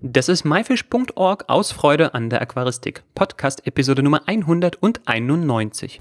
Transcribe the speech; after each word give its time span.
Das 0.00 0.28
ist 0.28 0.44
myfish.org 0.44 1.46
aus 1.48 1.72
Freude 1.72 2.14
an 2.14 2.30
der 2.30 2.40
Aquaristik. 2.40 3.02
Podcast 3.16 3.66
Episode 3.66 4.04
Nummer 4.04 4.22
191. 4.26 5.98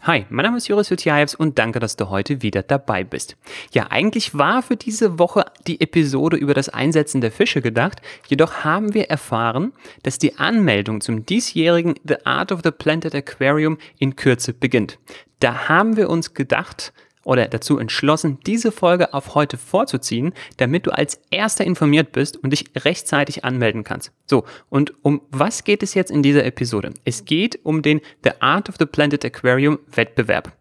Hi, 0.00 0.24
mein 0.30 0.44
Name 0.44 0.56
ist 0.56 0.68
Joris 0.68 0.88
Jutjaevs 0.88 1.34
und 1.34 1.58
danke, 1.58 1.78
dass 1.78 1.96
du 1.96 2.08
heute 2.08 2.40
wieder 2.40 2.62
dabei 2.62 3.04
bist. 3.04 3.36
Ja, 3.70 3.88
eigentlich 3.90 4.38
war 4.38 4.62
für 4.62 4.76
diese 4.76 5.18
Woche 5.18 5.44
die 5.66 5.82
Episode 5.82 6.38
über 6.38 6.54
das 6.54 6.70
Einsetzen 6.70 7.20
der 7.20 7.32
Fische 7.32 7.60
gedacht, 7.60 8.00
jedoch 8.28 8.64
haben 8.64 8.94
wir 8.94 9.10
erfahren, 9.10 9.74
dass 10.04 10.16
die 10.16 10.38
Anmeldung 10.38 11.02
zum 11.02 11.26
diesjährigen 11.26 11.96
The 12.02 12.24
Art 12.24 12.50
of 12.50 12.60
the 12.64 12.70
Planted 12.70 13.14
Aquarium 13.14 13.76
in 13.98 14.16
Kürze 14.16 14.54
beginnt. 14.54 14.98
Da 15.40 15.68
haben 15.68 15.98
wir 15.98 16.08
uns 16.08 16.32
gedacht, 16.32 16.94
oder 17.26 17.48
dazu 17.48 17.78
entschlossen, 17.78 18.38
diese 18.46 18.70
Folge 18.70 19.12
auf 19.12 19.34
heute 19.34 19.58
vorzuziehen, 19.58 20.32
damit 20.58 20.86
du 20.86 20.92
als 20.92 21.20
erster 21.30 21.64
informiert 21.64 22.12
bist 22.12 22.36
und 22.36 22.50
dich 22.50 22.66
rechtzeitig 22.76 23.44
anmelden 23.44 23.82
kannst. 23.82 24.12
So, 24.26 24.44
und 24.70 24.94
um 25.02 25.20
was 25.30 25.64
geht 25.64 25.82
es 25.82 25.94
jetzt 25.94 26.12
in 26.12 26.22
dieser 26.22 26.44
Episode? 26.44 26.94
Es 27.04 27.24
geht 27.24 27.58
um 27.64 27.82
den 27.82 28.00
The 28.22 28.30
Art 28.38 28.68
of 28.68 28.76
the 28.78 28.86
Planted 28.86 29.24
Aquarium 29.24 29.80
Wettbewerb. 29.92 30.52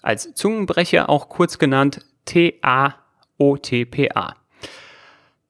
Als 0.00 0.32
Zungenbrecher 0.32 1.10
auch 1.10 1.28
kurz 1.28 1.58
genannt 1.58 2.00
T-A-O-T-P-A. 2.24 2.96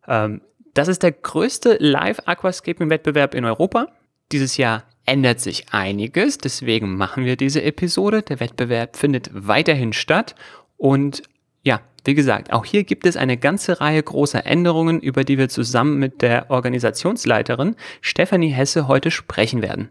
Ähm, 0.08 0.40
das 0.74 0.88
ist 0.88 1.04
der 1.04 1.12
größte 1.12 1.76
Live-Aquascaping-Wettbewerb 1.78 3.34
in 3.34 3.44
Europa. 3.44 3.86
Dieses 4.32 4.56
Jahr 4.56 4.82
ändert 5.06 5.40
sich 5.40 5.66
einiges, 5.70 6.38
deswegen 6.38 6.96
machen 6.96 7.24
wir 7.24 7.36
diese 7.36 7.62
Episode. 7.62 8.22
Der 8.22 8.40
Wettbewerb 8.40 8.96
findet 8.96 9.30
weiterhin 9.32 9.92
statt 9.92 10.34
und 10.76 11.22
ja, 11.62 11.80
wie 12.04 12.14
gesagt, 12.14 12.52
auch 12.52 12.64
hier 12.64 12.84
gibt 12.84 13.06
es 13.06 13.16
eine 13.16 13.36
ganze 13.36 13.80
Reihe 13.80 14.02
großer 14.02 14.46
Änderungen, 14.46 15.00
über 15.00 15.24
die 15.24 15.38
wir 15.38 15.48
zusammen 15.48 15.98
mit 15.98 16.22
der 16.22 16.50
Organisationsleiterin 16.50 17.74
Stefanie 18.00 18.50
Hesse 18.50 18.86
heute 18.86 19.10
sprechen 19.10 19.62
werden. 19.62 19.90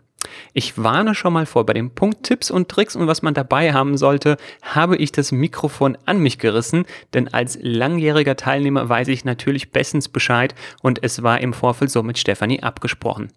Ich 0.53 0.81
warne 0.81 1.13
schon 1.15 1.33
mal 1.33 1.45
vor, 1.45 1.65
bei 1.65 1.73
dem 1.73 1.91
Punkt 1.91 2.23
Tipps 2.23 2.49
und 2.49 2.69
Tricks 2.69 2.95
und 2.95 3.07
was 3.07 3.21
man 3.21 3.33
dabei 3.33 3.73
haben 3.73 3.97
sollte, 3.97 4.37
habe 4.61 4.97
ich 4.97 5.11
das 5.11 5.31
Mikrofon 5.31 5.97
an 6.05 6.19
mich 6.19 6.39
gerissen, 6.39 6.85
denn 7.13 7.27
als 7.33 7.59
langjähriger 7.61 8.35
Teilnehmer 8.35 8.87
weiß 8.87 9.09
ich 9.09 9.25
natürlich 9.25 9.71
bestens 9.71 10.09
Bescheid 10.09 10.55
und 10.81 11.03
es 11.03 11.23
war 11.23 11.41
im 11.41 11.53
Vorfeld 11.53 11.91
so 11.91 12.03
mit 12.03 12.17
Stefanie 12.17 12.63
abgesprochen. 12.63 13.31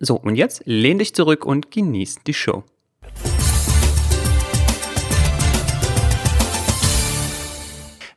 So, 0.00 0.16
und 0.16 0.34
jetzt 0.36 0.62
lehn 0.64 0.98
dich 0.98 1.14
zurück 1.14 1.44
und 1.44 1.70
genieß 1.70 2.24
die 2.26 2.34
Show. 2.34 2.64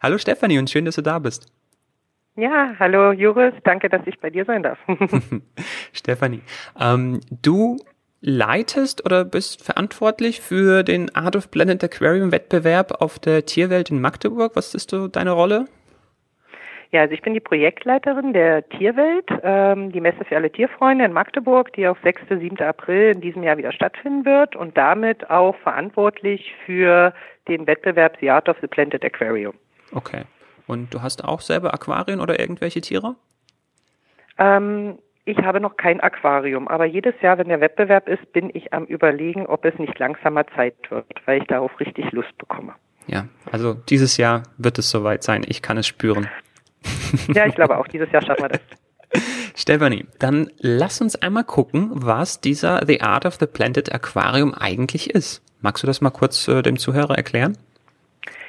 Hallo 0.02 0.18
Stefanie 0.18 0.60
und 0.60 0.70
schön, 0.70 0.86
dass 0.86 0.96
du 0.96 1.02
da 1.02 1.20
bist. 1.20 1.52
Ja, 2.36 2.76
hallo 2.80 3.12
Juris, 3.12 3.54
danke, 3.64 3.90
dass 3.90 4.06
ich 4.06 4.20
bei 4.20 4.30
dir 4.30 4.46
sein 4.46 4.64
darf. 4.64 4.78
Stefanie, 5.94 6.42
ähm, 6.80 7.20
du 7.30 7.78
leitest 8.22 9.06
oder 9.06 9.26
bist 9.26 9.64
verantwortlich 9.64 10.42
für 10.42 10.84
den 10.84 11.14
Art 11.16 11.36
of 11.36 11.52
Planet 11.52 11.84
Aquarium 11.84 12.32
Wettbewerb 12.32 13.02
auf 13.02 13.20
der 13.20 13.46
Tierwelt 13.46 13.90
in 13.90 14.02
Magdeburg. 14.02 14.56
Was 14.56 14.76
ist 14.76 14.92
so 14.92 15.08
deine 15.08 15.32
Rolle? 15.32 15.68
Ja, 16.92 17.02
also 17.02 17.14
ich 17.14 17.22
bin 17.22 17.34
die 17.34 17.42
Projektleiterin 17.42 18.34
der 18.34 18.68
Tierwelt, 18.70 19.30
ähm, 19.44 19.92
die 19.92 20.00
Messe 20.00 20.24
für 20.24 20.38
alle 20.38 20.52
Tierfreunde 20.52 21.04
in 21.06 21.12
Magdeburg, 21.12 21.74
die 21.74 21.88
auch 21.88 21.98
6. 22.02 22.22
7. 22.30 22.60
April 22.62 23.12
in 23.16 23.22
diesem 23.22 23.44
Jahr 23.44 23.58
wieder 23.58 23.74
stattfinden 23.74 24.26
wird 24.26 24.56
und 24.56 24.78
damit 24.78 25.30
auch 25.30 25.56
verantwortlich 25.58 26.54
für 26.66 27.14
den 27.48 27.68
Wettbewerb 27.68 28.18
The 28.22 28.30
Art 28.30 28.48
of 28.48 28.58
the 28.62 28.68
Planted 28.68 29.04
Aquarium. 29.04 29.56
Okay. 29.92 30.24
Und 30.66 30.94
du 30.94 31.02
hast 31.02 31.24
auch 31.24 31.42
selber 31.42 31.74
Aquarien 31.74 32.20
oder 32.20 32.40
irgendwelche 32.40 32.82
Tiere? 32.82 33.16
Ähm, 34.38 34.98
ich 35.26 35.38
habe 35.40 35.60
noch 35.60 35.76
kein 35.76 36.00
Aquarium, 36.00 36.70
aber 36.70 36.86
jedes 36.86 37.20
Jahr, 37.22 37.38
wenn 37.38 37.50
der 37.50 37.60
Wettbewerb 37.60 38.08
ist, 38.08 38.32
bin 38.32 38.50
ich 38.54 38.74
am 38.74 38.86
Überlegen, 38.86 39.46
ob 39.46 39.66
es 39.66 39.78
nicht 39.78 40.00
langsamer 40.00 40.48
Zeit 40.56 40.76
wird, 40.90 41.06
weil 41.26 41.42
ich 41.42 41.48
darauf 41.48 41.78
richtig 41.82 42.12
Lust 42.12 42.38
bekomme. 42.38 42.76
Ja, 43.08 43.28
also 43.52 43.74
dieses 43.74 44.18
Jahr 44.18 44.44
wird 44.58 44.78
es 44.80 44.90
soweit 44.90 45.24
sein. 45.24 45.44
Ich 45.48 45.62
kann 45.62 45.78
es 45.78 45.88
spüren. 45.88 46.30
Ja, 47.34 47.46
ich 47.46 47.56
glaube 47.56 47.78
auch, 47.78 47.88
dieses 47.88 48.12
Jahr 48.12 48.22
schaffen 48.22 48.44
wir 48.44 48.50
das. 48.50 48.62
Stefanie, 49.56 50.06
dann 50.20 50.50
lass 50.60 51.02
uns 51.02 51.16
einmal 51.16 51.44
gucken, 51.44 51.90
was 51.94 52.42
dieser 52.42 52.86
The 52.86 53.02
Art 53.02 53.26
of 53.26 53.36
the 53.36 53.46
Planted 53.46 53.94
Aquarium 53.94 54.54
eigentlich 54.54 55.10
ist. 55.10 55.44
Magst 55.62 55.84
du 55.84 55.88
das 55.88 56.02
mal 56.02 56.12
kurz 56.12 56.48
äh, 56.48 56.62
dem 56.62 56.78
Zuhörer 56.78 57.16
erklären? 57.16 57.58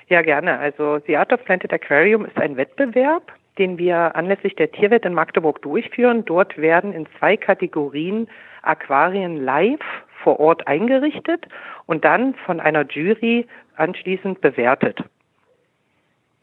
Ja, 0.09 0.23
gerne. 0.23 0.59
Also 0.59 1.01
The 1.07 1.17
Art 1.17 1.33
of 1.33 1.45
Planted 1.45 1.73
Aquarium 1.73 2.25
ist 2.25 2.37
ein 2.39 2.57
Wettbewerb, 2.57 3.33
den 3.59 3.79
wir 3.79 4.17
anlässlich 4.17 4.57
der 4.57 4.71
Tierwelt 4.71 5.05
in 5.05 5.15
Magdeburg 5.15 5.63
durchführen. 5.63 6.25
Dort 6.25 6.57
werden 6.57 6.93
in 6.93 7.07
zwei 7.19 7.37
Kategorien 7.37 8.29
Aquarien 8.63 9.43
live 9.43 9.81
vor 10.23 10.41
Ort 10.41 10.67
eingerichtet 10.67 11.47
und 11.87 12.05
dann 12.05 12.35
von 12.47 12.61
einer 12.61 12.85
Jury 12.87 13.47
anschließend 13.77 14.41
bewertet. 14.41 14.99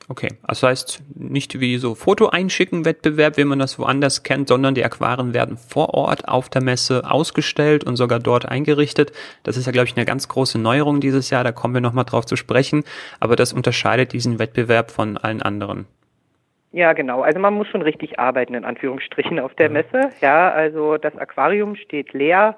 Okay, 0.08 0.30
also 0.44 0.68
das 0.68 0.70
heißt 0.70 1.04
nicht 1.16 1.60
wie 1.60 1.78
so 1.78 1.96
Foto 1.96 2.28
einschicken 2.30 2.86
Wettbewerb, 2.86 3.38
wie 3.38 3.44
man 3.44 3.58
das 3.58 3.80
woanders 3.80 4.22
kennt, 4.22 4.50
sondern 4.50 4.76
die 4.76 4.86
Aquarien 4.86 5.34
werden 5.34 5.58
vor 5.58 5.96
Ort 5.96 6.28
auf 6.28 6.48
der 6.48 6.62
Messe 6.62 7.10
ausgestellt 7.10 7.84
und 7.84 7.96
sogar 7.96 8.20
dort 8.20 8.48
eingerichtet. 8.48 9.12
Das 9.42 9.58
ist 9.58 9.66
ja, 9.66 9.72
glaube 9.72 9.88
ich, 9.88 9.98
eine 9.98 10.06
ganz 10.06 10.28
große 10.28 10.60
Neuerung 10.60 11.00
dieses 11.00 11.32
Jahr, 11.32 11.44
da 11.44 11.52
kommen 11.52 11.74
wir 11.74 11.82
nochmal 11.82 12.06
drauf 12.06 12.26
zu 12.26 12.36
sprechen, 12.36 12.84
aber 13.20 13.36
das 13.36 13.52
unterscheidet 13.52 14.14
diesen 14.14 14.38
Wettbewerb 14.38 14.92
von 14.92 15.18
allen 15.18 15.42
anderen. 15.42 15.88
Ja, 16.72 16.94
genau. 16.94 17.22
Also 17.22 17.40
man 17.40 17.54
muss 17.54 17.68
schon 17.70 17.82
richtig 17.82 18.20
arbeiten, 18.20 18.54
in 18.54 18.66
Anführungsstrichen, 18.66 19.40
auf 19.40 19.56
der 19.56 19.70
Messe. 19.70 20.10
Ja, 20.22 20.52
also 20.52 20.98
das 20.98 21.18
Aquarium 21.18 21.76
steht 21.78 22.14
leer 22.14 22.58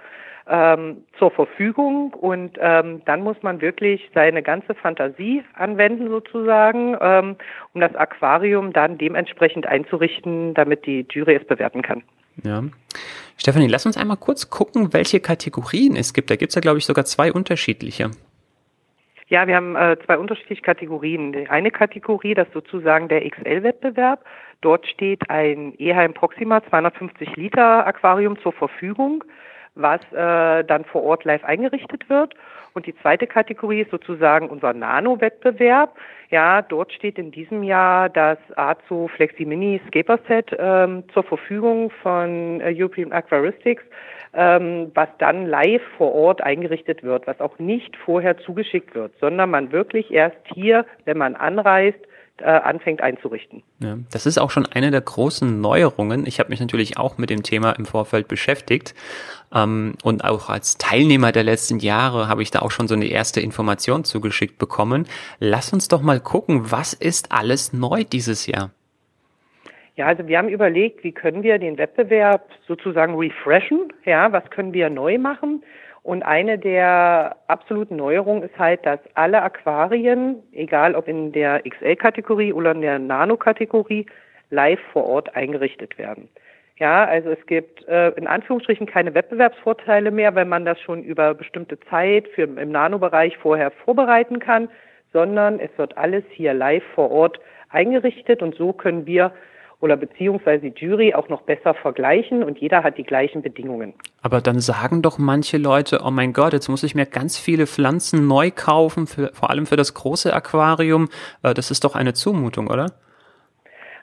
ähm, 0.50 1.03
zur 1.18 1.31
Verfügung 1.31 2.13
und 2.13 2.58
ähm, 2.59 3.02
dann 3.06 3.22
muss 3.22 3.38
man 3.41 3.62
wirklich 3.62 4.09
seine 4.13 4.41
ganze 4.44 4.75
Fantasie 4.75 5.44
anwenden 5.53 6.09
sozusagen, 6.09 6.96
ähm, 7.00 7.35
um 7.74 7.81
das 7.81 7.96
Aquarium 7.96 8.74
dann 8.74 8.97
dementsprechend 8.97 9.66
einzurichten, 9.66 10.53
damit 10.53 10.86
die 10.86 11.06
Jury 11.09 11.36
es 11.36 11.46
bewerten 11.46 11.81
kann. 11.81 12.03
Ja. 12.44 12.63
Stefanie, 13.38 13.68
lass 13.68 13.86
uns 13.86 13.97
einmal 13.97 14.18
kurz 14.18 14.50
gucken, 14.50 14.94
welche 14.94 15.19
Kategorien 15.19 15.96
es 15.96 16.13
gibt. 16.13 16.30
Da 16.30 16.36
gibt 16.36 16.50
es 16.50 16.56
ja, 16.56 16.62
glaube 16.62 16.78
ich, 16.78 16.86
sogar 16.86 17.06
zwei 17.06 17.31
unterschiedliche. 17.31 18.12
Ja, 19.30 19.46
wir 19.46 19.56
haben 19.56 19.75
äh, 19.75 19.97
zwei 20.06 20.18
unterschiedliche 20.18 20.62
Kategorien. 20.62 21.34
Die 21.34 21.50
eine 21.50 21.69
Kategorie, 21.69 22.34
das 22.34 22.47
ist 22.47 22.53
sozusagen 22.53 23.09
der 23.09 23.30
XL-Wettbewerb. 23.30 24.24
Dort 24.62 24.88
steht 24.88 25.30
ein 25.30 25.74
Eheim 25.78 26.13
Proxima 26.13 26.63
250 26.63 27.36
Liter 27.36 27.86
Aquarium 27.86 28.40
zur 28.41 28.53
Verfügung 28.53 29.24
was 29.77 30.01
äh, 30.11 30.63
dann 30.63 30.85
vor 30.85 31.03
Ort 31.03 31.23
live 31.23 31.43
eingerichtet 31.43 32.09
wird. 32.09 32.33
Und 32.73 32.85
die 32.85 32.95
zweite 32.97 33.25
Kategorie 33.25 33.81
ist 33.81 33.91
sozusagen 33.91 34.49
unser 34.49 34.73
Nano-Wettbewerb. 34.73 35.95
Ja, 36.29 36.61
dort 36.61 36.91
steht 36.93 37.17
in 37.17 37.31
diesem 37.31 37.63
Jahr 37.63 38.07
das 38.09 38.38
Azo 38.55 39.07
Flexi 39.07 39.45
Mini 39.45 39.81
Scaper 39.88 40.19
Set 40.27 40.55
ähm, 40.59 41.03
zur 41.13 41.23
Verfügung 41.23 41.89
von 42.03 42.61
äh, 42.61 42.73
European 42.77 43.13
Aquaristics, 43.13 43.83
ähm, 44.33 44.91
was 44.93 45.09
dann 45.17 45.47
live 45.47 45.81
vor 45.97 46.13
Ort 46.13 46.41
eingerichtet 46.41 47.01
wird, 47.01 47.25
was 47.25 47.39
auch 47.39 47.57
nicht 47.57 47.95
vorher 47.97 48.38
zugeschickt 48.38 48.94
wird, 48.94 49.13
sondern 49.19 49.49
man 49.49 49.71
wirklich 49.71 50.11
erst 50.11 50.38
hier, 50.53 50.85
wenn 51.05 51.17
man 51.17 51.35
anreist, 51.35 51.99
äh, 52.42 52.46
anfängt 52.46 53.02
einzurichten. 53.02 53.64
Ja, 53.80 53.98
das 54.12 54.25
ist 54.25 54.38
auch 54.38 54.52
schon 54.52 54.66
eine 54.66 54.92
der 54.92 55.02
großen 55.02 55.59
Neuerungen. 55.59 56.25
Ich 56.25 56.40
habe 56.40 56.50
mich 56.50 56.59
natürlich 56.59 56.98
auch 56.98 57.18
mit 57.18 57.30
dem 57.30 57.44
Thema 57.44 57.72
im 57.72 57.86
Vorfeld 57.86 58.28
beschäftigt 58.28 58.94
ähm, 59.53 59.96
und 60.03 60.24
auch 60.24 60.50
als 60.50 60.78
Teilnehmer 60.78 61.31
der 61.31 61.44
letzten 61.44 61.80
Jahre 61.80 62.28
habe 62.28 62.42
ich 62.42 62.52
da 62.52 62.59
auch 62.59 62.72
schon 62.72 62.88
so 62.88 62.96
eine 62.96 63.08
erste 63.08 63.42
Information 63.42 64.03
zugeschickt 64.03 64.58
bekommen. 64.58 65.06
Lass 65.40 65.74
uns 65.74 65.88
doch 65.88 66.02
mal 66.02 66.20
gucken, 66.20 66.72
was 66.72 66.94
ist 66.94 67.31
alles 67.31 67.74
neu 67.74 68.03
dieses 68.03 68.48
Jahr? 68.48 68.72
Ja, 69.95 70.06
also 70.06 70.28
wir 70.28 70.38
haben 70.38 70.50
überlegt, 70.50 71.04
wie 71.04 71.12
können 71.12 71.42
wir 71.42 71.57
den 71.57 71.80
Wettbewerb 71.80 72.48
sozusagen 72.68 73.16
refreshen? 73.16 73.92
Ja, 74.06 74.31
was 74.31 74.48
können 74.51 74.72
wir 74.72 74.92
neu 74.92 75.18
machen? 75.18 75.63
Und 76.07 76.24
eine 76.24 76.57
der 76.57 77.36
absoluten 77.48 77.98
Neuerungen 77.98 78.42
ist 78.42 78.57
halt, 78.57 78.86
dass 78.86 79.01
alle 79.15 79.42
Aquarien, 79.42 80.42
egal 80.54 80.95
ob 80.95 81.09
in 81.09 81.33
der 81.33 81.63
XL-Kategorie 81.63 82.54
oder 82.54 82.71
in 82.71 82.80
der 82.80 82.98
Nano-Kategorie, 82.98 84.06
live 84.50 84.80
vor 84.94 85.06
Ort 85.06 85.36
eingerichtet 85.36 85.98
werden. 85.98 86.30
Ja, 86.77 87.04
also 87.04 87.31
es 87.31 87.45
gibt 87.45 87.86
äh, 87.89 88.12
in 88.12 88.25
Anführungsstrichen 88.25 88.88
keine 88.88 89.15
Wettbewerbsvorteile 89.15 90.12
mehr, 90.12 90.33
wenn 90.33 90.48
man 90.48 90.63
das 90.63 90.80
schon 90.80 91.04
über 91.04 91.33
bestimmte 91.33 91.77
Zeit 91.89 92.30
für, 92.30 92.44
im 92.44 92.71
Nano-Bereich 92.71 93.38
vorher 93.39 93.71
vorbereiten 93.71 94.39
kann, 94.39 94.69
sondern 95.12 95.59
es 95.59 95.71
wird 95.77 95.98
alles 95.98 96.24
hier 96.30 96.54
live 96.54 96.86
vor 96.95 97.12
Ort 97.12 97.38
eingerichtet 97.68 98.42
und 98.42 98.56
so 98.56 98.71
können 98.71 99.06
wir 99.07 99.33
oder 99.79 99.95
beziehungsweise 99.95 100.71
die 100.71 100.85
Jury 100.85 101.13
auch 101.13 101.29
noch 101.29 101.41
besser 101.41 101.74
vergleichen 101.75 102.44
und 102.44 102.57
jeder 102.57 102.83
hat 102.83 102.97
die 102.97 103.03
gleichen 103.03 103.41
Bedingungen. 103.41 103.94
Aber 104.21 104.41
dann 104.41 104.59
sagen 104.59 105.01
doch 105.01 105.18
manche 105.19 105.57
Leute, 105.57 106.01
oh 106.03 106.12
mein 106.12 106.33
Gott, 106.33 106.53
jetzt 106.53 106.68
muss 106.68 106.83
ich 106.83 106.95
mir 106.95 107.06
ganz 107.06 107.38
viele 107.38 107.68
Pflanzen 107.68 108.27
neu 108.27 108.50
kaufen, 108.51 109.06
für, 109.06 109.31
vor 109.33 109.50
allem 109.51 109.65
für 109.68 109.75
das 109.75 109.94
große 109.94 110.33
Aquarium. 110.33 111.09
Äh, 111.44 111.53
das 111.53 111.69
ist 111.69 111.83
doch 111.83 111.95
eine 111.95 112.13
Zumutung, 112.13 112.68
oder? 112.68 112.88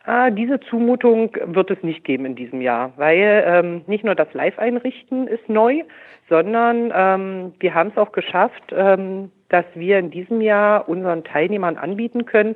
Ah, 0.07 0.31
diese 0.31 0.61
Zumutung 0.61 1.35
wird 1.47 1.71
es 1.71 1.83
nicht 1.83 2.05
geben 2.05 2.27
in 2.27 2.37
diesem 2.37 2.61
Jahr, 2.61 2.93
weil 2.97 3.43
ähm, 3.47 3.83
nicht 3.87 4.05
nur 4.05 4.15
das 4.15 4.33
Live-Einrichten 4.35 5.27
ist 5.27 5.49
neu, 5.49 5.83
sondern 6.29 6.93
ähm, 6.95 7.55
wir 7.59 7.75
haben 7.75 7.91
es 7.91 7.97
auch 7.97 8.13
geschafft, 8.13 8.63
ähm, 8.71 9.33
dass 9.49 9.65
wir 9.75 9.99
in 9.99 10.11
diesem 10.11 10.43
Jahr 10.43 10.89
unseren 10.91 11.25
Teilnehmern 11.25 11.79
anbieten 11.79 12.27
können, 12.27 12.55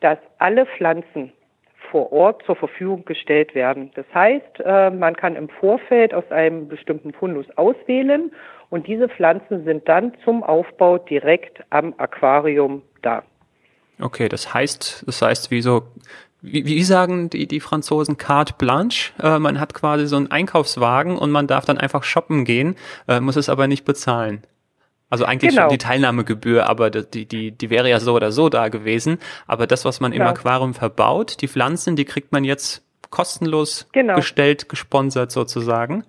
dass 0.00 0.18
alle 0.38 0.64
Pflanzen 0.64 1.32
vor 1.90 2.12
Ort 2.12 2.42
zur 2.44 2.56
Verfügung 2.56 3.04
gestellt 3.04 3.54
werden. 3.54 3.90
Das 3.94 4.06
heißt, 4.14 4.60
äh, 4.64 4.90
man 4.90 5.16
kann 5.16 5.36
im 5.36 5.48
Vorfeld 5.48 6.14
aus 6.14 6.30
einem 6.30 6.68
bestimmten 6.68 7.12
Fundus 7.12 7.46
auswählen 7.56 8.32
und 8.70 8.86
diese 8.86 9.08
Pflanzen 9.08 9.64
sind 9.64 9.88
dann 9.88 10.12
zum 10.24 10.42
Aufbau 10.42 10.98
direkt 10.98 11.62
am 11.70 11.94
Aquarium 11.98 12.82
da. 13.02 13.22
Okay, 14.00 14.28
das 14.28 14.54
heißt, 14.54 15.04
das 15.06 15.22
heißt, 15.22 15.50
wie 15.50 15.62
so, 15.62 15.82
wie, 16.40 16.64
wie 16.64 16.82
sagen 16.82 17.30
die, 17.30 17.48
die 17.48 17.60
Franzosen 17.60 18.16
carte 18.16 18.54
blanche? 18.56 19.12
Äh, 19.20 19.38
man 19.38 19.58
hat 19.58 19.74
quasi 19.74 20.06
so 20.06 20.16
einen 20.16 20.30
Einkaufswagen 20.30 21.18
und 21.18 21.30
man 21.30 21.46
darf 21.46 21.64
dann 21.64 21.78
einfach 21.78 22.04
shoppen 22.04 22.44
gehen, 22.44 22.76
äh, 23.08 23.20
muss 23.20 23.36
es 23.36 23.48
aber 23.48 23.66
nicht 23.66 23.84
bezahlen. 23.84 24.42
Also 25.10 25.24
eigentlich 25.24 25.50
genau. 25.50 25.62
schon 25.62 25.70
die 25.70 25.78
Teilnahmegebühr, 25.78 26.68
aber 26.68 26.90
die, 26.90 27.26
die, 27.26 27.50
die 27.52 27.70
wäre 27.70 27.88
ja 27.88 27.98
so 27.98 28.14
oder 28.14 28.30
so 28.30 28.48
da 28.48 28.68
gewesen. 28.68 29.18
Aber 29.46 29.66
das, 29.66 29.84
was 29.84 30.00
man 30.00 30.12
im 30.12 30.20
ja. 30.20 30.28
Aquarium 30.28 30.74
verbaut, 30.74 31.40
die 31.40 31.48
Pflanzen, 31.48 31.96
die 31.96 32.04
kriegt 32.04 32.32
man 32.32 32.44
jetzt 32.44 32.84
kostenlos 33.10 33.88
genau. 33.92 34.16
gestellt, 34.16 34.68
gesponsert 34.68 35.30
sozusagen. 35.30 36.04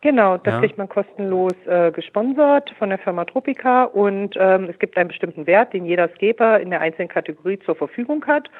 Genau, 0.00 0.36
das 0.36 0.54
ja. 0.54 0.60
kriegt 0.60 0.76
man 0.76 0.88
kostenlos 0.88 1.54
äh, 1.66 1.90
gesponsert 1.90 2.70
von 2.78 2.90
der 2.90 2.98
Firma 2.98 3.24
Tropica 3.24 3.84
und 3.84 4.36
ähm, 4.38 4.68
es 4.70 4.78
gibt 4.78 4.98
einen 4.98 5.08
bestimmten 5.08 5.46
Wert, 5.46 5.72
den 5.72 5.86
jeder 5.86 6.08
Scaper 6.10 6.60
in 6.60 6.68
der 6.68 6.82
einzelnen 6.82 7.08
Kategorie 7.08 7.58
zur 7.60 7.74
Verfügung 7.74 8.22
hat 8.26 8.50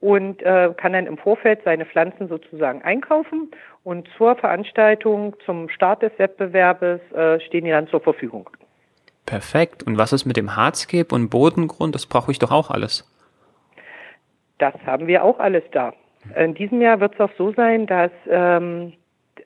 und 0.00 0.42
äh, 0.42 0.72
kann 0.76 0.92
dann 0.92 1.06
im 1.06 1.18
Vorfeld 1.18 1.60
seine 1.64 1.86
Pflanzen 1.86 2.28
sozusagen 2.28 2.82
einkaufen 2.82 3.50
und 3.82 4.08
zur 4.16 4.36
Veranstaltung, 4.36 5.34
zum 5.44 5.68
Start 5.70 6.02
des 6.02 6.12
Wettbewerbes 6.18 7.00
äh, 7.12 7.40
stehen 7.40 7.64
die 7.64 7.72
dann 7.72 7.88
zur 7.88 8.00
Verfügung. 8.00 8.48
Perfekt. 9.26 9.82
Und 9.82 9.98
was 9.98 10.12
ist 10.12 10.24
mit 10.24 10.36
dem 10.36 10.56
Hardscape 10.56 11.14
und 11.14 11.30
Bodengrund? 11.30 11.94
Das 11.94 12.06
brauche 12.06 12.30
ich 12.32 12.38
doch 12.38 12.50
auch 12.50 12.70
alles. 12.70 13.08
Das 14.58 14.74
haben 14.86 15.06
wir 15.06 15.24
auch 15.24 15.38
alles 15.38 15.64
da. 15.72 15.92
In 16.36 16.54
diesem 16.54 16.80
Jahr 16.80 17.00
wird 17.00 17.14
es 17.14 17.20
auch 17.20 17.30
so 17.36 17.52
sein, 17.52 17.86
dass 17.86 18.12
ähm, 18.28 18.92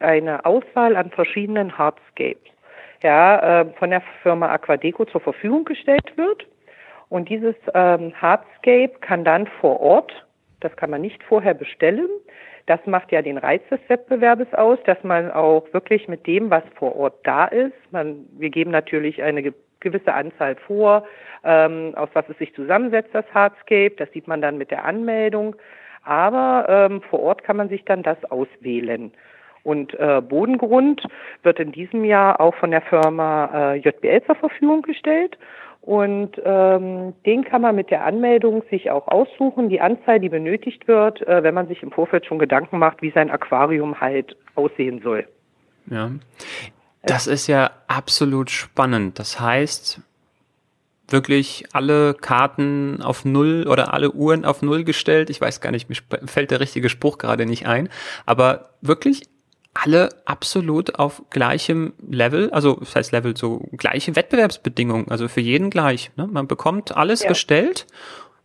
eine 0.00 0.44
Auswahl 0.44 0.96
an 0.96 1.10
verschiedenen 1.10 1.76
Hardscapes 1.78 2.50
ja, 3.02 3.60
äh, 3.60 3.66
von 3.78 3.90
der 3.90 4.02
Firma 4.22 4.48
Aquadeco 4.50 5.04
zur 5.06 5.20
Verfügung 5.20 5.64
gestellt 5.64 6.16
wird. 6.16 6.46
Und 7.08 7.28
dieses 7.28 7.54
ähm, 7.72 8.12
Hardscape 8.20 8.92
kann 9.00 9.24
dann 9.24 9.46
vor 9.60 9.80
Ort, 9.80 10.26
das 10.60 10.74
kann 10.76 10.90
man 10.90 11.02
nicht 11.02 11.22
vorher 11.22 11.54
bestellen, 11.54 12.08
das 12.66 12.80
macht 12.84 13.12
ja 13.12 13.22
den 13.22 13.38
Reiz 13.38 13.62
des 13.70 13.78
Wettbewerbes 13.86 14.52
aus, 14.54 14.78
dass 14.86 15.02
man 15.04 15.30
auch 15.30 15.72
wirklich 15.72 16.08
mit 16.08 16.26
dem, 16.26 16.50
was 16.50 16.64
vor 16.74 16.96
Ort 16.96 17.14
da 17.22 17.44
ist, 17.44 17.74
man, 17.92 18.26
wir 18.32 18.50
geben 18.50 18.72
natürlich 18.72 19.22
eine 19.22 19.54
gewisse 19.80 20.14
Anzahl 20.14 20.56
vor, 20.66 21.04
ähm, 21.44 21.92
aus 21.96 22.08
was 22.12 22.28
es 22.28 22.38
sich 22.38 22.54
zusammensetzt, 22.54 23.10
das 23.14 23.26
Hardscape. 23.32 23.94
Das 23.96 24.10
sieht 24.12 24.28
man 24.28 24.40
dann 24.40 24.58
mit 24.58 24.70
der 24.70 24.84
Anmeldung. 24.84 25.56
Aber 26.02 26.66
ähm, 26.68 27.02
vor 27.02 27.20
Ort 27.20 27.42
kann 27.42 27.56
man 27.56 27.68
sich 27.68 27.84
dann 27.84 28.02
das 28.02 28.24
auswählen. 28.30 29.12
Und 29.64 29.98
äh, 29.98 30.20
Bodengrund 30.20 31.02
wird 31.42 31.58
in 31.58 31.72
diesem 31.72 32.04
Jahr 32.04 32.40
auch 32.40 32.54
von 32.54 32.70
der 32.70 32.82
Firma 32.82 33.50
äh, 33.52 33.74
JBL 33.78 34.22
zur 34.24 34.36
Verfügung 34.36 34.82
gestellt. 34.82 35.36
Und 35.80 36.40
ähm, 36.44 37.14
den 37.24 37.44
kann 37.44 37.62
man 37.62 37.76
mit 37.76 37.90
der 37.90 38.04
Anmeldung 38.04 38.62
sich 38.70 38.90
auch 38.90 39.06
aussuchen, 39.08 39.68
die 39.68 39.80
Anzahl, 39.80 40.18
die 40.20 40.28
benötigt 40.28 40.88
wird, 40.88 41.20
äh, 41.26 41.42
wenn 41.42 41.54
man 41.54 41.68
sich 41.68 41.82
im 41.82 41.92
Vorfeld 41.92 42.26
schon 42.26 42.38
Gedanken 42.38 42.78
macht, 42.78 43.02
wie 43.02 43.10
sein 43.10 43.30
Aquarium 43.30 44.00
halt 44.00 44.36
aussehen 44.56 45.00
soll. 45.02 45.26
Ja. 45.86 46.10
Das 47.06 47.26
ist 47.26 47.46
ja 47.46 47.70
absolut 47.86 48.50
spannend. 48.50 49.18
Das 49.18 49.40
heißt, 49.40 50.00
wirklich 51.08 51.66
alle 51.72 52.14
Karten 52.14 53.00
auf 53.02 53.24
Null 53.24 53.66
oder 53.68 53.94
alle 53.94 54.12
Uhren 54.12 54.44
auf 54.44 54.62
Null 54.62 54.84
gestellt. 54.84 55.30
Ich 55.30 55.40
weiß 55.40 55.60
gar 55.60 55.70
nicht, 55.70 55.88
mir 55.88 55.96
fällt 56.26 56.50
der 56.50 56.60
richtige 56.60 56.88
Spruch 56.88 57.18
gerade 57.18 57.46
nicht 57.46 57.66
ein. 57.66 57.88
Aber 58.26 58.70
wirklich 58.80 59.22
alle 59.72 60.08
absolut 60.24 60.98
auf 60.98 61.22
gleichem 61.30 61.92
Level, 62.08 62.50
also 62.50 62.74
das 62.74 62.96
heißt 62.96 63.12
Level, 63.12 63.36
so 63.36 63.68
gleiche 63.76 64.16
Wettbewerbsbedingungen, 64.16 65.08
also 65.08 65.28
für 65.28 65.42
jeden 65.42 65.70
gleich. 65.70 66.10
Ne? 66.16 66.26
Man 66.26 66.48
bekommt 66.48 66.96
alles 66.96 67.22
ja. 67.22 67.28
gestellt 67.28 67.86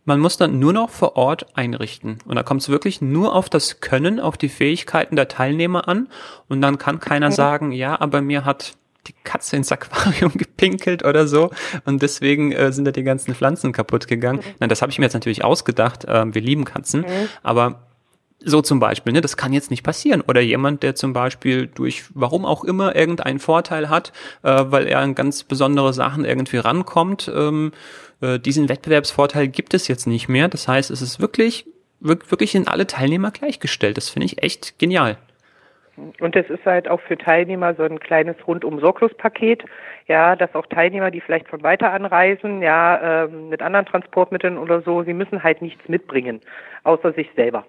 man 0.04 0.20
muss 0.20 0.36
dann 0.36 0.58
nur 0.58 0.72
noch 0.72 0.90
vor 0.90 1.16
Ort 1.16 1.56
einrichten. 1.56 2.18
Und 2.26 2.36
da 2.36 2.42
kommt 2.42 2.62
es 2.62 2.68
wirklich 2.68 3.00
nur 3.00 3.34
auf 3.34 3.48
das 3.48 3.80
Können, 3.80 4.18
auf 4.20 4.36
die 4.36 4.48
Fähigkeiten 4.48 5.16
der 5.16 5.28
Teilnehmer 5.28 5.88
an. 5.88 6.08
Und 6.48 6.60
dann 6.60 6.78
kann 6.78 6.98
keiner 7.00 7.26
okay. 7.26 7.36
sagen, 7.36 7.72
ja, 7.72 8.00
aber 8.00 8.20
mir 8.20 8.44
hat 8.44 8.74
die 9.06 9.14
Katze 9.24 9.56
ins 9.56 9.72
Aquarium 9.72 10.32
gepinkelt 10.36 11.04
oder 11.04 11.26
so 11.26 11.50
und 11.84 12.02
deswegen 12.02 12.52
äh, 12.52 12.72
sind 12.72 12.84
da 12.84 12.92
die 12.92 13.02
ganzen 13.02 13.34
Pflanzen 13.34 13.72
kaputt 13.72 14.06
gegangen. 14.06 14.38
Mhm. 14.38 14.54
Nein, 14.60 14.68
das 14.68 14.80
habe 14.80 14.92
ich 14.92 14.98
mir 14.98 15.06
jetzt 15.06 15.14
natürlich 15.14 15.44
ausgedacht. 15.44 16.04
Äh, 16.04 16.32
wir 16.32 16.40
lieben 16.40 16.64
Katzen, 16.64 17.00
mhm. 17.00 17.28
aber 17.42 17.80
so 18.44 18.60
zum 18.60 18.80
Beispiel, 18.80 19.12
ne, 19.12 19.20
das 19.20 19.36
kann 19.36 19.52
jetzt 19.52 19.70
nicht 19.70 19.82
passieren. 19.82 20.20
Oder 20.20 20.40
jemand, 20.40 20.82
der 20.82 20.94
zum 20.94 21.12
Beispiel 21.12 21.68
durch 21.68 22.04
warum 22.14 22.44
auch 22.44 22.64
immer 22.64 22.96
irgendeinen 22.96 23.38
Vorteil 23.38 23.88
hat, 23.88 24.12
äh, 24.42 24.64
weil 24.66 24.86
er 24.86 24.98
an 25.00 25.14
ganz 25.14 25.44
besondere 25.44 25.92
Sachen 25.92 26.24
irgendwie 26.24 26.56
rankommt, 26.58 27.30
ähm, 27.34 27.72
äh, 28.22 28.38
diesen 28.38 28.68
Wettbewerbsvorteil 28.68 29.48
gibt 29.48 29.74
es 29.74 29.88
jetzt 29.88 30.06
nicht 30.06 30.28
mehr. 30.28 30.48
Das 30.48 30.68
heißt, 30.68 30.90
es 30.90 31.02
ist 31.02 31.20
wirklich, 31.20 31.66
wirklich 32.00 32.54
in 32.54 32.68
alle 32.68 32.86
Teilnehmer 32.86 33.30
gleichgestellt. 33.30 33.96
Das 33.96 34.08
finde 34.08 34.26
ich 34.26 34.42
echt 34.42 34.78
genial. 34.78 35.18
Und 36.20 36.36
es 36.36 36.48
ist 36.48 36.64
halt 36.64 36.88
auch 36.88 37.00
für 37.02 37.18
Teilnehmer 37.18 37.74
so 37.74 37.82
ein 37.82 38.00
kleines 38.00 38.36
rundum 38.46 38.80
sorglos 38.80 39.12
Paket, 39.14 39.62
ja, 40.08 40.36
dass 40.36 40.54
auch 40.54 40.66
Teilnehmer, 40.66 41.10
die 41.10 41.20
vielleicht 41.20 41.48
von 41.48 41.62
weiter 41.62 41.92
anreisen, 41.92 42.62
ja, 42.62 43.24
ähm, 43.24 43.50
mit 43.50 43.60
anderen 43.60 43.84
Transportmitteln 43.84 44.56
oder 44.56 44.80
so, 44.80 45.02
sie 45.02 45.12
müssen 45.12 45.42
halt 45.42 45.60
nichts 45.60 45.86
mitbringen, 45.88 46.40
außer 46.84 47.12
sich 47.12 47.28
selber. 47.36 47.66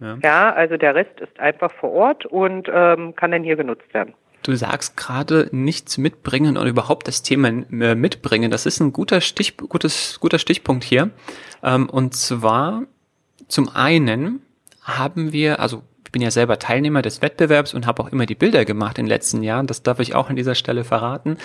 Ja, 0.00 0.18
ja 0.22 0.52
also 0.52 0.76
der 0.76 0.94
Rest 0.94 1.20
ist 1.20 1.40
einfach 1.40 1.72
vor 1.72 1.92
Ort 1.92 2.26
und 2.26 2.68
ähm, 2.72 3.16
kann 3.16 3.30
dann 3.30 3.42
hier 3.42 3.56
genutzt 3.56 3.92
werden. 3.94 4.14
Du 4.42 4.56
sagst 4.56 4.96
gerade 4.96 5.48
nichts 5.52 5.98
mitbringen 5.98 6.56
oder 6.56 6.68
überhaupt 6.68 7.06
das 7.08 7.22
Thema 7.22 7.48
äh, 7.48 7.94
mitbringen. 7.94 8.50
Das 8.50 8.66
ist 8.66 8.80
ein 8.80 8.92
guter, 8.92 9.20
Stich, 9.20 9.56
gutes, 9.56 10.18
guter 10.20 10.38
Stichpunkt 10.38 10.84
hier. 10.84 11.10
Ähm, 11.62 11.88
und 11.88 12.14
zwar 12.14 12.82
zum 13.48 13.68
einen 13.68 14.42
haben 14.82 15.32
wir, 15.32 15.60
also 15.60 15.82
ich 16.04 16.12
bin 16.12 16.22
ja 16.22 16.30
selber 16.30 16.58
Teilnehmer 16.58 17.02
des 17.02 17.22
Wettbewerbs 17.22 17.72
und 17.72 17.86
habe 17.86 18.02
auch 18.02 18.08
immer 18.08 18.26
die 18.26 18.34
Bilder 18.34 18.64
gemacht 18.64 18.98
in 18.98 19.04
den 19.04 19.10
letzten 19.10 19.42
Jahren. 19.42 19.66
Das 19.66 19.82
darf 19.82 20.00
ich 20.00 20.14
auch 20.14 20.28
an 20.28 20.36
dieser 20.36 20.54
Stelle 20.54 20.84
verraten. 20.84 21.38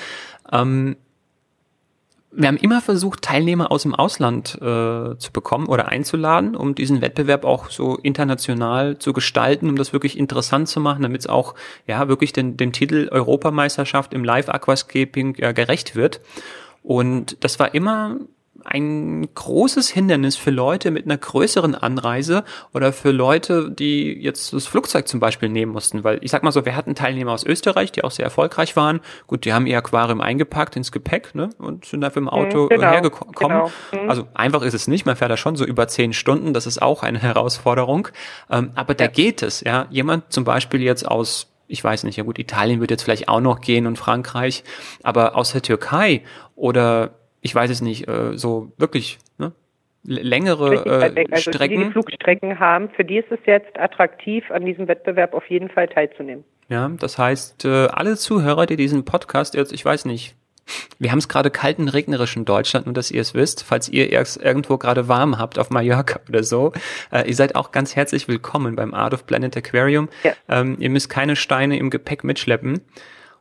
Ähm, 0.51 0.97
wir 2.39 2.47
haben 2.47 2.57
immer 2.57 2.81
versucht, 2.81 3.23
Teilnehmer 3.23 3.71
aus 3.71 3.81
dem 3.81 3.95
Ausland 3.95 4.55
äh, 4.61 5.17
zu 5.17 5.31
bekommen 5.33 5.65
oder 5.65 5.87
einzuladen, 5.87 6.55
um 6.55 6.75
diesen 6.75 7.01
Wettbewerb 7.01 7.43
auch 7.43 7.71
so 7.71 7.97
international 7.97 8.99
zu 8.99 9.11
gestalten, 9.11 9.67
um 9.69 9.75
das 9.75 9.91
wirklich 9.91 10.19
interessant 10.19 10.69
zu 10.69 10.79
machen, 10.79 11.01
damit 11.01 11.21
es 11.21 11.27
auch 11.27 11.55
ja 11.87 12.07
wirklich 12.07 12.33
den, 12.33 12.55
dem 12.55 12.73
Titel 12.73 13.09
Europameisterschaft 13.11 14.13
im 14.13 14.23
Live 14.23 14.49
Aquascaping 14.49 15.35
ja, 15.39 15.51
gerecht 15.51 15.95
wird. 15.95 16.21
Und 16.83 17.43
das 17.43 17.57
war 17.57 17.73
immer 17.73 18.17
ein 18.63 19.27
großes 19.33 19.89
Hindernis 19.89 20.35
für 20.35 20.51
Leute 20.51 20.91
mit 20.91 21.05
einer 21.05 21.17
größeren 21.17 21.75
Anreise 21.75 22.43
oder 22.73 22.93
für 22.93 23.11
Leute, 23.11 23.71
die 23.71 24.13
jetzt 24.13 24.53
das 24.53 24.67
Flugzeug 24.67 25.07
zum 25.07 25.19
Beispiel 25.19 25.49
nehmen 25.49 25.71
mussten. 25.71 26.03
Weil 26.03 26.19
ich 26.21 26.31
sag 26.31 26.43
mal 26.43 26.51
so, 26.51 26.65
wir 26.65 26.75
hatten 26.75 26.95
Teilnehmer 26.95 27.31
aus 27.31 27.43
Österreich, 27.43 27.91
die 27.91 28.03
auch 28.03 28.11
sehr 28.11 28.25
erfolgreich 28.25 28.75
waren. 28.75 29.01
Gut, 29.27 29.45
die 29.45 29.53
haben 29.53 29.67
ihr 29.67 29.77
Aquarium 29.77 30.21
eingepackt 30.21 30.75
ins 30.75 30.91
Gepäck 30.91 31.35
ne, 31.35 31.49
und 31.57 31.85
sind 31.85 32.01
dafür 32.01 32.21
im 32.21 32.29
Auto 32.29 32.63
mhm, 32.65 32.69
genau, 32.69 32.91
hergekommen. 32.91 33.33
Genau. 33.33 33.71
Mhm. 33.91 34.09
Also 34.09 34.27
einfach 34.33 34.61
ist 34.61 34.73
es 34.73 34.87
nicht, 34.87 35.05
man 35.05 35.15
fährt 35.15 35.31
da 35.31 35.37
schon 35.37 35.55
so 35.55 35.65
über 35.65 35.87
zehn 35.87 36.13
Stunden, 36.13 36.53
das 36.53 36.67
ist 36.67 36.81
auch 36.81 37.03
eine 37.03 37.19
Herausforderung. 37.19 38.09
Ähm, 38.49 38.71
aber 38.75 38.93
da 38.93 39.07
geht 39.07 39.41
es, 39.41 39.61
ja. 39.61 39.87
Jemand 39.89 40.31
zum 40.31 40.43
Beispiel 40.43 40.81
jetzt 40.81 41.07
aus 41.07 41.47
ich 41.67 41.83
weiß 41.83 42.03
nicht, 42.03 42.15
ja 42.15 42.23
gut, 42.23 42.39
Italien 42.39 42.79
wird 42.79 42.91
jetzt 42.91 43.03
vielleicht 43.03 43.27
auch 43.27 43.41
noch 43.41 43.59
gehen 43.59 43.87
und 43.87 43.97
Frankreich, 43.97 44.63
aber 45.03 45.35
aus 45.35 45.51
der 45.51 45.61
Türkei 45.61 46.23
oder 46.55 47.11
ich 47.41 47.53
weiß 47.53 47.69
es 47.69 47.81
nicht, 47.81 48.07
äh, 48.07 48.37
so 48.37 48.71
wirklich 48.77 49.19
ne? 49.37 49.51
längere 50.03 50.75
äh, 50.85 51.25
also 51.31 51.51
Strecken. 51.51 51.79
Die, 51.79 51.85
die 51.85 51.91
Flugstrecken 51.91 52.59
haben, 52.59 52.89
für 52.89 53.03
die 53.03 53.17
ist 53.17 53.31
es 53.31 53.39
jetzt 53.45 53.77
attraktiv, 53.77 54.49
an 54.51 54.65
diesem 54.65 54.87
Wettbewerb 54.87 55.33
auf 55.33 55.49
jeden 55.49 55.69
Fall 55.69 55.87
teilzunehmen. 55.87 56.43
Ja, 56.69 56.89
das 56.99 57.17
heißt, 57.17 57.65
äh, 57.65 57.87
alle 57.87 58.17
Zuhörer, 58.17 58.65
die 58.65 58.75
diesen 58.75 59.05
Podcast 59.05 59.55
jetzt, 59.55 59.71
ich 59.71 59.83
weiß 59.85 60.05
nicht, 60.05 60.35
Wir 60.99 61.11
haben 61.11 61.19
es 61.19 61.29
gerade 61.29 61.49
kalt 61.49 61.79
und 61.79 61.89
regnerisch 61.89 62.35
in 62.35 62.45
Deutschland, 62.45 62.85
nur 62.85 62.93
dass 62.93 63.11
ihr 63.11 63.21
es 63.21 63.33
wisst. 63.33 63.63
Falls 63.63 63.89
ihr 63.89 64.11
es 64.11 64.37
irgendwo 64.37 64.77
gerade 64.77 65.07
warm 65.07 65.37
habt, 65.37 65.59
auf 65.59 65.69
Mallorca 65.69 66.19
oder 66.29 66.43
so, 66.43 66.73
äh, 67.11 67.27
ihr 67.27 67.35
seid 67.35 67.55
auch 67.55 67.71
ganz 67.71 67.95
herzlich 67.95 68.27
willkommen 68.27 68.75
beim 68.75 68.93
Art 68.93 69.13
of 69.13 69.25
Planet 69.25 69.55
Aquarium. 69.57 70.09
Ja. 70.23 70.33
Ähm, 70.49 70.75
ihr 70.79 70.89
müsst 70.89 71.09
keine 71.09 71.35
Steine 71.35 71.77
im 71.77 71.89
Gepäck 71.89 72.23
mitschleppen. 72.23 72.81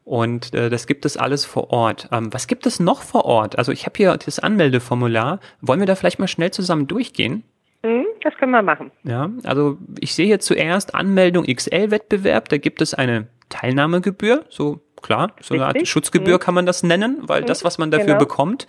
Und 0.07 0.55
äh, 0.55 0.71
das 0.71 0.87
gibt 0.87 1.05
es 1.05 1.17
alles 1.17 1.45
vor 1.45 1.71
Ort. 1.71 2.09
Ähm, 2.13 2.33
was 2.33 2.47
gibt 2.47 2.65
es 2.65 2.79
noch 2.79 3.03
vor 3.03 3.25
Ort? 3.25 3.59
Also 3.59 3.73
ich 3.73 3.87
habe 3.87 3.95
hier 3.97 4.17
das 4.17 4.39
Anmeldeformular. 4.39 5.41
Wollen 5.61 5.81
wir 5.81 5.87
da 5.87 5.97
vielleicht 5.97 6.21
mal 6.21 6.29
schnell 6.29 6.53
zusammen 6.53 6.87
durchgehen? 6.87 7.43
Mhm, 7.83 8.07
das 8.23 8.33
können 8.37 8.53
wir 8.53 8.63
machen. 8.63 8.93
Ja, 9.03 9.31
also 9.43 9.79
ich 9.99 10.15
sehe 10.15 10.27
hier 10.27 10.39
zuerst 10.39 10.95
Anmeldung 10.95 11.45
XL-Wettbewerb. 11.45 12.49
Da 12.51 12.59
gibt 12.59 12.83
es 12.83 12.95
eine 12.95 13.27
Teilnahmegebühr, 13.49 14.45
so 14.49 14.81
klar, 15.03 15.33
so 15.41 15.55
eine 15.55 15.67
Art 15.67 15.89
Schutzgebühr 15.89 16.35
mhm. 16.35 16.41
kann 16.41 16.55
man 16.55 16.67
das 16.67 16.85
nennen, 16.85 17.19
weil 17.23 17.43
mhm. 17.43 17.47
das, 17.47 17.65
was 17.65 17.79
man 17.79 17.91
dafür 17.91 18.07
genau. 18.07 18.21
bekommt, 18.21 18.69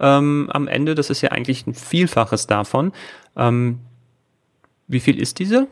ähm, 0.00 0.50
am 0.52 0.68
Ende, 0.68 0.94
das 0.94 1.08
ist 1.08 1.22
ja 1.22 1.30
eigentlich 1.30 1.66
ein 1.66 1.72
Vielfaches 1.72 2.46
davon. 2.46 2.92
Ähm, 3.38 3.78
wie 4.86 5.00
viel 5.00 5.18
ist 5.18 5.38
diese? 5.38 5.66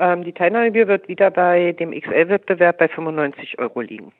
Ähm, 0.00 0.24
die 0.24 0.32
Teilnahmegebühr 0.32 0.88
wird 0.88 1.08
wieder 1.08 1.30
bei 1.30 1.72
dem 1.72 1.92
XL-Wettbewerb 1.92 2.78
bei 2.78 2.88
95 2.88 3.58
Euro 3.58 3.82
liegen. 3.82 4.12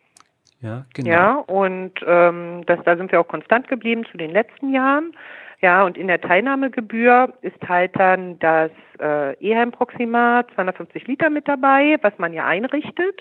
Ja, 0.60 0.84
genau. 0.94 1.10
Ja, 1.10 1.34
und 1.46 1.92
ähm, 2.06 2.62
das, 2.66 2.78
da 2.84 2.96
sind 2.96 3.10
wir 3.10 3.20
auch 3.20 3.28
konstant 3.28 3.66
geblieben 3.68 4.04
zu 4.10 4.18
den 4.18 4.30
letzten 4.30 4.72
Jahren. 4.72 5.12
Ja, 5.62 5.85
und 5.85 5.99
in 5.99 6.07
der 6.07 6.23
Teilnahmegebühr 6.23 7.35
ist 7.43 7.69
halt 7.69 7.95
dann 7.99 8.38
das 8.38 8.71
äh, 8.99 9.37
Eheim 9.40 9.73
Proxima 9.73 10.43
250 10.55 11.07
Liter 11.07 11.29
mit 11.29 11.47
dabei, 11.47 11.99
was 12.00 12.14
man 12.17 12.33
ja 12.33 12.47
einrichtet. 12.47 13.21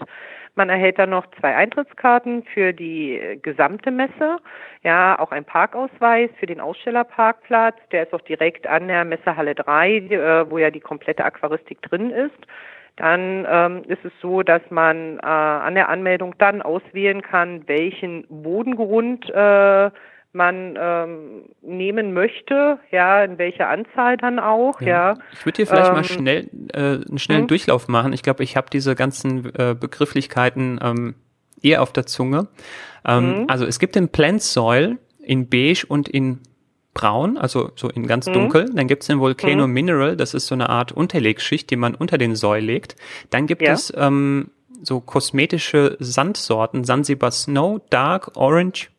Man 0.55 0.69
erhält 0.69 0.99
dann 0.99 1.09
noch 1.09 1.25
zwei 1.39 1.53
Eintrittskarten 1.55 2.43
für 2.53 2.71
die 2.71 3.39
gesamte 3.41 3.91
Messe, 3.91 4.37
ja, 4.83 5.19
auch 5.19 5.31
ein 5.31 5.43
Parkausweis 5.43 6.29
für 6.39 6.45
den 6.45 6.61
Ausstellerparkplatz, 6.61 7.75
der 7.91 8.03
ist 8.03 8.13
auch 8.13 8.21
direkt 8.21 8.67
an 8.67 8.87
der 8.87 9.03
Messehalle 9.03 9.53
3, 9.53 9.97
äh, 9.97 10.49
wo 10.49 10.57
ja 10.57 10.71
die 10.71 10.79
komplette 10.79 11.25
Aquaristik 11.25 11.81
drin 11.81 12.09
ist. 12.09 12.47
Dann 12.95 13.45
ähm, 13.49 13.83
ist 13.87 14.03
es 14.03 14.13
so, 14.21 14.43
dass 14.43 14.61
man 14.69 15.19
äh, 15.19 15.25
an 15.25 15.75
der 15.75 15.89
Anmeldung 15.89 16.35
dann 16.37 16.61
auswählen 16.61 17.21
kann, 17.21 17.67
welchen 17.67 18.25
Bodengrund 18.29 19.29
äh, 19.29 19.91
man 20.31 20.77
ähm, 20.79 21.43
nehmen 21.61 22.13
möchte, 22.13 22.79
ja, 22.91 23.23
in 23.23 23.37
welcher 23.37 23.69
Anzahl 23.69 24.17
dann 24.17 24.39
auch, 24.39 24.79
ja. 24.81 24.87
ja. 24.87 25.17
Ich 25.33 25.45
würde 25.45 25.57
hier 25.57 25.67
vielleicht 25.67 25.89
ähm, 25.89 25.95
mal 25.95 26.03
schnell 26.03 26.49
äh, 26.73 26.79
einen 27.07 27.17
schnellen 27.17 27.41
hm? 27.41 27.47
Durchlauf 27.47 27.87
machen. 27.87 28.13
Ich 28.13 28.21
glaube, 28.21 28.43
ich 28.43 28.55
habe 28.55 28.67
diese 28.71 28.95
ganzen 28.95 29.53
äh, 29.55 29.75
Begrifflichkeiten 29.79 30.79
ähm, 30.83 31.15
eher 31.61 31.81
auf 31.81 31.93
der 31.93 32.05
Zunge. 32.05 32.47
Ähm, 33.05 33.37
hm? 33.37 33.45
Also 33.47 33.65
es 33.65 33.79
gibt 33.79 33.95
den 33.95 34.09
Plant 34.09 34.43
Soil 34.43 34.97
in 35.23 35.49
beige 35.49 35.85
und 35.87 36.07
in 36.07 36.39
braun, 36.93 37.37
also 37.37 37.71
so 37.75 37.89
in 37.89 38.05
ganz 38.05 38.27
hm? 38.27 38.33
dunkel. 38.33 38.65
Dann 38.73 38.87
gibt 38.87 39.03
es 39.03 39.07
den 39.07 39.19
Volcano 39.19 39.63
hm? 39.63 39.71
Mineral, 39.71 40.15
das 40.15 40.35
ist 40.35 40.45
so 40.45 40.53
eine 40.53 40.69
Art 40.69 40.91
Unterlegschicht, 40.91 41.71
die 41.71 41.75
man 41.75 41.95
unter 41.95 42.19
den 42.19 42.35
Soil 42.35 42.63
legt. 42.63 42.95
Dann 43.31 43.47
gibt 43.47 43.63
ja. 43.63 43.73
es 43.73 43.91
ähm, 43.97 44.51
so 44.83 44.99
kosmetische 44.99 45.97
Sandsorten, 45.99 46.83
Zanzibar 46.83 47.31
Snow, 47.31 47.81
Dark, 47.89 48.35
Orange, 48.35 48.91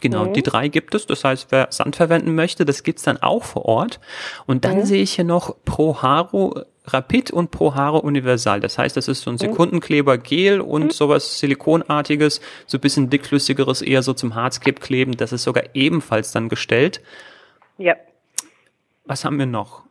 Genau, 0.00 0.26
mhm. 0.26 0.32
die 0.32 0.42
drei 0.42 0.68
gibt 0.68 0.94
es. 0.94 1.06
Das 1.06 1.24
heißt, 1.24 1.50
wer 1.50 1.68
Sand 1.70 1.96
verwenden 1.96 2.34
möchte, 2.34 2.64
das 2.64 2.82
gibt's 2.82 3.02
dann 3.02 3.18
auch 3.18 3.44
vor 3.44 3.66
Ort. 3.66 4.00
Und 4.46 4.64
dann 4.64 4.78
mhm. 4.78 4.84
sehe 4.84 5.02
ich 5.02 5.12
hier 5.12 5.24
noch 5.24 5.56
Pro 5.64 6.02
Haro 6.02 6.62
Rapid 6.86 7.30
und 7.30 7.50
Pro 7.50 7.74
Haro 7.74 7.98
Universal. 7.98 8.60
Das 8.60 8.78
heißt, 8.78 8.96
das 8.96 9.08
ist 9.08 9.22
so 9.22 9.30
ein 9.30 9.34
mhm. 9.34 9.38
Sekundenkleber 9.38 10.18
Gel 10.18 10.60
und 10.60 10.84
mhm. 10.84 10.90
sowas 10.90 11.38
Silikonartiges, 11.38 12.40
so 12.66 12.78
ein 12.78 12.80
bisschen 12.80 13.10
dickflüssigeres, 13.10 13.82
eher 13.82 14.02
so 14.02 14.12
zum 14.12 14.34
Hardscape 14.34 14.80
kleben. 14.80 15.16
Das 15.16 15.32
ist 15.32 15.44
sogar 15.44 15.64
ebenfalls 15.74 16.32
dann 16.32 16.48
gestellt. 16.48 17.02
Ja. 17.78 17.96
Was 19.04 19.24
haben 19.24 19.38
wir 19.38 19.46
noch? 19.46 19.84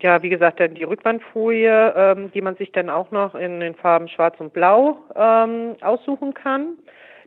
Ja, 0.00 0.22
wie 0.22 0.28
gesagt, 0.28 0.60
dann 0.60 0.74
die 0.74 0.84
Rückwandfolie, 0.84 1.94
ähm, 1.96 2.30
die 2.32 2.42
man 2.42 2.56
sich 2.56 2.70
dann 2.70 2.90
auch 2.90 3.10
noch 3.10 3.34
in 3.34 3.60
den 3.60 3.74
Farben 3.74 4.08
Schwarz 4.08 4.36
und 4.38 4.52
Blau 4.52 4.98
ähm, 5.14 5.76
aussuchen 5.80 6.34
kann. 6.34 6.76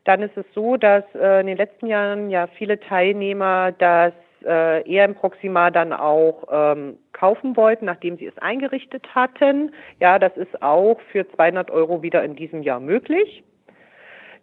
Dann 0.10 0.24
ist 0.24 0.36
es 0.36 0.46
so, 0.56 0.76
dass 0.76 1.04
äh, 1.14 1.42
in 1.42 1.46
den 1.46 1.58
letzten 1.58 1.86
Jahren 1.86 2.32
ja 2.32 2.48
viele 2.48 2.80
Teilnehmer 2.80 3.72
das 3.74 4.12
äh, 4.44 4.82
eher 4.92 5.06
im 5.06 5.14
Proxima 5.14 5.70
dann 5.70 5.94
auch 5.94 6.48
ähm, 6.52 6.98
kaufen 7.14 7.56
wollten, 7.56 7.86
nachdem 7.86 8.18
sie 8.18 8.26
es 8.26 8.36
eingerichtet 8.40 9.06
hatten. 9.14 9.72
Ja, 10.00 10.18
das 10.18 10.36
ist 10.36 10.64
auch 10.64 11.00
für 11.12 11.30
200 11.36 11.70
Euro 11.70 12.02
wieder 12.02 12.24
in 12.24 12.36
diesem 12.36 12.64
Jahr 12.64 12.80
möglich. 12.80 13.44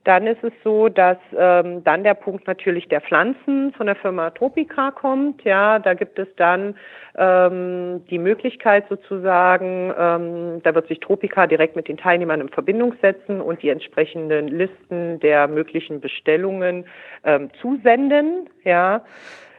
Dann 0.07 0.29
ist 0.29 0.45
es 0.45 0.53
so, 0.63 0.89
dass 0.89 1.19
ähm, 1.37 1.83
dann 1.83 2.05
der 2.05 2.15
Punkt 2.15 2.47
natürlich 2.47 2.87
der 2.87 3.01
Pflanzen 3.01 3.73
von 3.73 3.87
der 3.87 3.97
Firma 3.97 4.31
Tropica 4.31 4.93
kommt. 4.93 5.43
Ja, 5.43 5.81
da 5.81 5.95
gibt 5.95 6.17
es 6.21 6.29
dann 6.37 6.77
ähm, 7.19 8.05
die 8.09 8.21
Möglichkeit 8.21 8.85
sozusagen, 8.89 9.93
ähm, 9.99 10.61
da 10.63 10.77
wird 10.77 10.87
sich 10.87 11.01
Tropica 11.01 11.49
direkt 11.49 11.75
mit 11.75 11.89
den 11.89 11.97
Teilnehmern 11.97 12.41
in 12.41 12.49
Verbindung 12.51 12.95
setzen 13.03 13.41
und 13.41 13.65
die 13.65 13.69
entsprechenden 13.69 14.47
Listen 14.47 15.19
der 15.19 15.49
möglichen 15.49 16.01
Bestellungen 16.01 16.85
ähm, 17.25 17.51
zusenden. 17.61 18.49
Ja. 18.63 19.03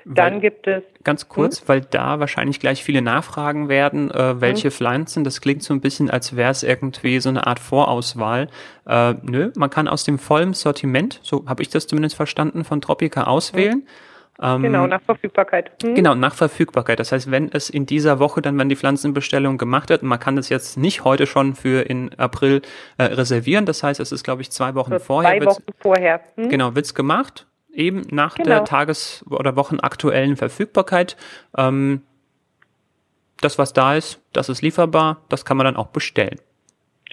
Dann 0.10 0.36
weil, 0.36 0.40
gibt 0.42 0.68
es. 0.68 0.84
Ganz 1.04 1.28
kurz, 1.28 1.62
hm? 1.62 1.68
weil 1.68 1.82
da 1.82 2.20
wahrscheinlich 2.20 2.60
gleich 2.60 2.84
viele 2.84 3.02
Nachfragen 3.02 3.68
werden, 3.68 4.12
äh, 4.12 4.40
welche 4.40 4.66
hm? 4.66 4.72
Pflanzen. 4.72 5.24
Das 5.24 5.42
klingt 5.42 5.64
so 5.64 5.74
ein 5.74 5.82
bisschen, 5.82 6.10
als 6.10 6.36
wäre 6.36 6.52
es 6.52 6.64
irgendwie 6.64 7.20
so 7.20 7.30
eine 7.30 7.46
Art 7.48 7.60
Vorauswahl. 7.60 8.48
Äh, 8.88 9.16
nö, 9.22 9.52
man 9.58 9.70
kann 9.70 9.88
aus 9.88 10.04
dem 10.04 10.20
vollen 10.20 10.54
Sortiment, 10.54 11.20
so 11.24 11.46
habe 11.48 11.62
ich 11.62 11.70
das 11.70 11.88
zumindest 11.88 12.16
verstanden, 12.16 12.64
von 12.64 12.82
Tropica 12.82 13.24
auswählen. 13.24 13.88
Hm. 14.40 14.62
genau, 14.62 14.86
nach 14.86 15.02
Verfügbarkeit. 15.02 15.72
Hm? 15.82 15.96
Genau, 15.96 16.14
nach 16.14 16.36
Verfügbarkeit. 16.36 17.00
Das 17.00 17.12
heißt, 17.12 17.32
wenn 17.32 17.52
es 17.52 17.70
in 17.70 17.86
dieser 17.86 18.20
Woche 18.20 18.42
dann, 18.42 18.58
wenn 18.60 18.70
die 18.70 18.76
Pflanzenbestellung 18.76 19.58
gemacht 19.58 19.90
wird, 19.90 20.04
man 20.04 20.20
kann 20.20 20.36
das 20.36 20.50
jetzt 20.50 20.78
nicht 20.78 21.04
heute 21.04 21.26
schon 21.26 21.56
für 21.56 21.90
in 21.90 22.14
April 22.18 22.62
äh, 22.98 23.04
reservieren. 23.04 23.66
Das 23.66 23.82
heißt, 23.82 24.00
es 24.00 24.12
ist, 24.12 24.24
glaube 24.24 24.44
ich, 24.44 24.52
zwei 24.52 24.76
Wochen 24.76 24.92
so 24.92 25.00
vorher. 25.00 25.42
Zwei 25.42 25.46
Wochen 25.48 25.64
vorher. 25.82 26.22
Hm? 26.36 26.50
Genau, 26.50 26.76
wird's 26.76 26.94
gemacht 26.94 27.48
eben 27.78 28.02
nach 28.12 28.36
genau. 28.36 28.50
der 28.50 28.66
Tages- 28.66 29.24
oder 29.30 29.56
Wochenaktuellen 29.56 30.36
Verfügbarkeit. 30.36 31.16
Ähm, 31.58 32.02
das, 33.40 33.60
was 33.60 33.72
da 33.74 33.96
ist, 33.96 34.22
das 34.34 34.50
ist 34.50 34.62
lieferbar, 34.62 35.22
das 35.30 35.46
kann 35.46 35.58
man 35.58 35.66
dann 35.66 35.76
auch 35.76 35.88
bestellen. 35.88 36.40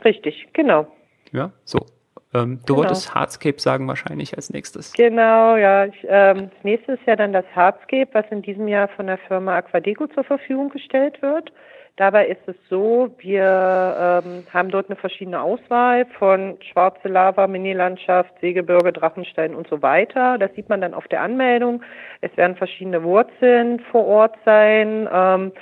Richtig, 0.04 0.48
genau. 0.54 0.86
Ja, 1.32 1.52
so. 1.64 1.86
Ähm, 2.32 2.60
du 2.66 2.74
genau. 2.74 2.78
wolltest 2.78 3.14
Hardscape 3.14 3.60
sagen 3.60 3.86
wahrscheinlich 3.86 4.34
als 4.34 4.50
nächstes. 4.50 4.92
Genau, 4.94 5.56
ja. 5.56 5.84
Ich, 5.84 6.04
ähm, 6.08 6.50
das 6.50 6.64
nächste 6.64 6.92
ist 6.92 7.06
ja 7.06 7.14
dann 7.14 7.32
das 7.32 7.44
Hardscape, 7.54 8.08
was 8.12 8.24
in 8.30 8.42
diesem 8.42 8.66
Jahr 8.66 8.88
von 8.88 9.06
der 9.06 9.18
Firma 9.18 9.56
Aquadeco 9.56 10.08
zur 10.08 10.24
Verfügung 10.24 10.70
gestellt 10.70 11.22
wird. 11.22 11.52
Dabei 11.96 12.26
ist 12.26 12.40
es 12.48 12.56
so, 12.68 13.14
wir 13.18 14.22
ähm, 14.24 14.44
haben 14.52 14.68
dort 14.70 14.90
eine 14.90 14.96
verschiedene 14.96 15.40
Auswahl 15.40 16.06
von 16.18 16.58
schwarze 16.72 17.06
Lava, 17.06 17.46
Mini-Landschaft, 17.46 18.32
Seegebirge, 18.40 18.92
Drachenstein 18.92 19.54
und 19.54 19.68
so 19.68 19.80
weiter. 19.80 20.36
Das 20.38 20.52
sieht 20.54 20.68
man 20.68 20.80
dann 20.80 20.92
auf 20.92 21.06
der 21.06 21.20
Anmeldung. 21.20 21.84
Es 22.20 22.36
werden 22.36 22.56
verschiedene 22.56 23.04
Wurzeln 23.04 23.78
vor 23.92 24.06
Ort 24.06 24.34
sein, 24.44 25.08
ähm, 25.12 25.52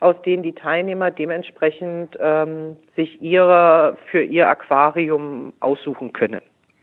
aus 0.00 0.16
denen 0.22 0.42
die 0.42 0.54
Teilnehmer 0.54 1.10
dementsprechend 1.10 2.16
ähm, 2.18 2.78
sich 2.96 3.20
ihre 3.20 3.98
für 4.10 4.22
ihr 4.22 4.48
Aquarium 4.48 5.52
aussuchen 5.60 6.14
können. 6.14 6.40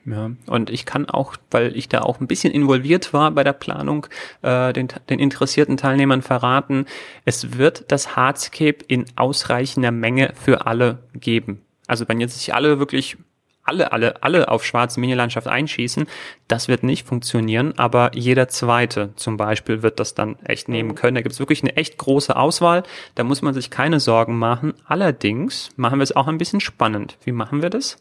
Ja, 0.09 0.31
und 0.47 0.71
ich 0.71 0.85
kann 0.85 1.07
auch, 1.07 1.35
weil 1.51 1.75
ich 1.77 1.87
da 1.87 2.01
auch 2.01 2.19
ein 2.19 2.27
bisschen 2.27 2.51
involviert 2.51 3.13
war 3.13 3.29
bei 3.29 3.43
der 3.43 3.53
Planung, 3.53 4.07
äh, 4.41 4.73
den, 4.73 4.87
den 5.09 5.19
interessierten 5.19 5.77
Teilnehmern 5.77 6.23
verraten, 6.23 6.85
es 7.25 7.57
wird 7.57 7.91
das 7.91 8.15
Hardscape 8.15 8.83
in 8.87 9.05
ausreichender 9.15 9.91
Menge 9.91 10.33
für 10.33 10.65
alle 10.65 10.99
geben. 11.13 11.61
Also 11.85 12.07
wenn 12.07 12.19
jetzt 12.19 12.39
sich 12.39 12.55
alle 12.55 12.79
wirklich 12.79 13.17
alle, 13.63 13.91
alle, 13.91 14.23
alle 14.23 14.49
auf 14.49 14.65
schwarze 14.65 14.99
Minilandschaft 14.99 15.47
einschießen, 15.47 16.07
das 16.47 16.67
wird 16.67 16.81
nicht 16.81 17.05
funktionieren, 17.05 17.77
aber 17.77 18.09
jeder 18.15 18.47
zweite 18.47 19.13
zum 19.15 19.37
Beispiel 19.37 19.83
wird 19.83 19.99
das 19.99 20.15
dann 20.15 20.39
echt 20.43 20.69
nehmen 20.69 20.95
können. 20.95 21.13
Da 21.13 21.21
gibt 21.21 21.33
es 21.33 21.39
wirklich 21.39 21.61
eine 21.61 21.77
echt 21.77 21.99
große 21.99 22.35
Auswahl, 22.35 22.81
da 23.13 23.23
muss 23.23 23.43
man 23.43 23.53
sich 23.53 23.69
keine 23.69 23.99
Sorgen 23.99 24.39
machen. 24.39 24.73
Allerdings 24.87 25.69
machen 25.75 25.99
wir 25.99 26.03
es 26.03 26.15
auch 26.15 26.27
ein 26.27 26.39
bisschen 26.39 26.61
spannend. 26.61 27.17
Wie 27.25 27.31
machen 27.31 27.61
wir 27.61 27.69
das? 27.69 27.97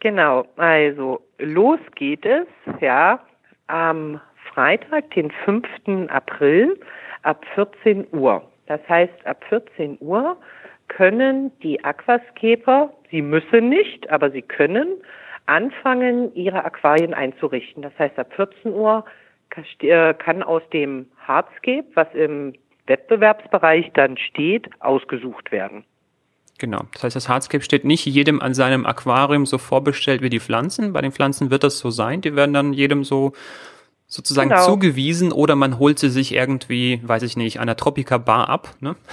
Genau, 0.00 0.46
also 0.56 1.22
los 1.38 1.80
geht 1.94 2.24
es, 2.26 2.46
ja, 2.80 3.20
am 3.68 4.20
Freitag, 4.52 5.10
den 5.12 5.30
5. 5.44 5.66
April 6.08 6.78
ab 7.22 7.44
14 7.54 8.06
Uhr. 8.12 8.42
Das 8.66 8.80
heißt, 8.88 9.26
ab 9.26 9.44
14 9.48 9.98
Uhr 10.00 10.36
können 10.88 11.50
die 11.62 11.82
Aquascaper, 11.84 12.92
sie 13.10 13.22
müssen 13.22 13.68
nicht, 13.68 14.10
aber 14.10 14.30
sie 14.30 14.42
können 14.42 15.02
anfangen, 15.46 16.34
ihre 16.34 16.64
Aquarien 16.64 17.14
einzurichten. 17.14 17.82
Das 17.82 17.92
heißt, 17.98 18.18
ab 18.18 18.32
14 18.34 18.72
Uhr 18.72 19.04
äh, 19.80 20.14
kann 20.14 20.42
aus 20.42 20.62
dem 20.72 21.06
Hardscape, 21.26 21.84
was 21.94 22.08
im 22.14 22.54
Wettbewerbsbereich 22.86 23.90
dann 23.94 24.16
steht, 24.16 24.68
ausgesucht 24.80 25.52
werden. 25.52 25.84
Genau. 26.58 26.84
Das 26.92 27.02
heißt, 27.02 27.16
das 27.16 27.28
Hardscape 27.28 27.64
steht 27.64 27.84
nicht 27.84 28.06
jedem 28.06 28.40
an 28.40 28.54
seinem 28.54 28.86
Aquarium 28.86 29.46
so 29.46 29.58
vorbestellt 29.58 30.22
wie 30.22 30.30
die 30.30 30.40
Pflanzen. 30.40 30.92
Bei 30.92 31.00
den 31.00 31.12
Pflanzen 31.12 31.50
wird 31.50 31.64
das 31.64 31.78
so 31.78 31.90
sein. 31.90 32.20
Die 32.20 32.36
werden 32.36 32.52
dann 32.52 32.72
jedem 32.72 33.04
so 33.04 33.32
sozusagen 34.12 34.50
genau. 34.50 34.66
zugewiesen 34.66 35.32
oder 35.32 35.56
man 35.56 35.78
holt 35.78 35.98
sie 35.98 36.10
sich 36.10 36.34
irgendwie, 36.34 37.00
weiß 37.02 37.22
ich 37.22 37.38
nicht, 37.38 37.58
der 37.58 37.76
Tropica 37.78 38.18
Bar 38.18 38.50
ab. 38.50 38.74
Ne? 38.80 38.94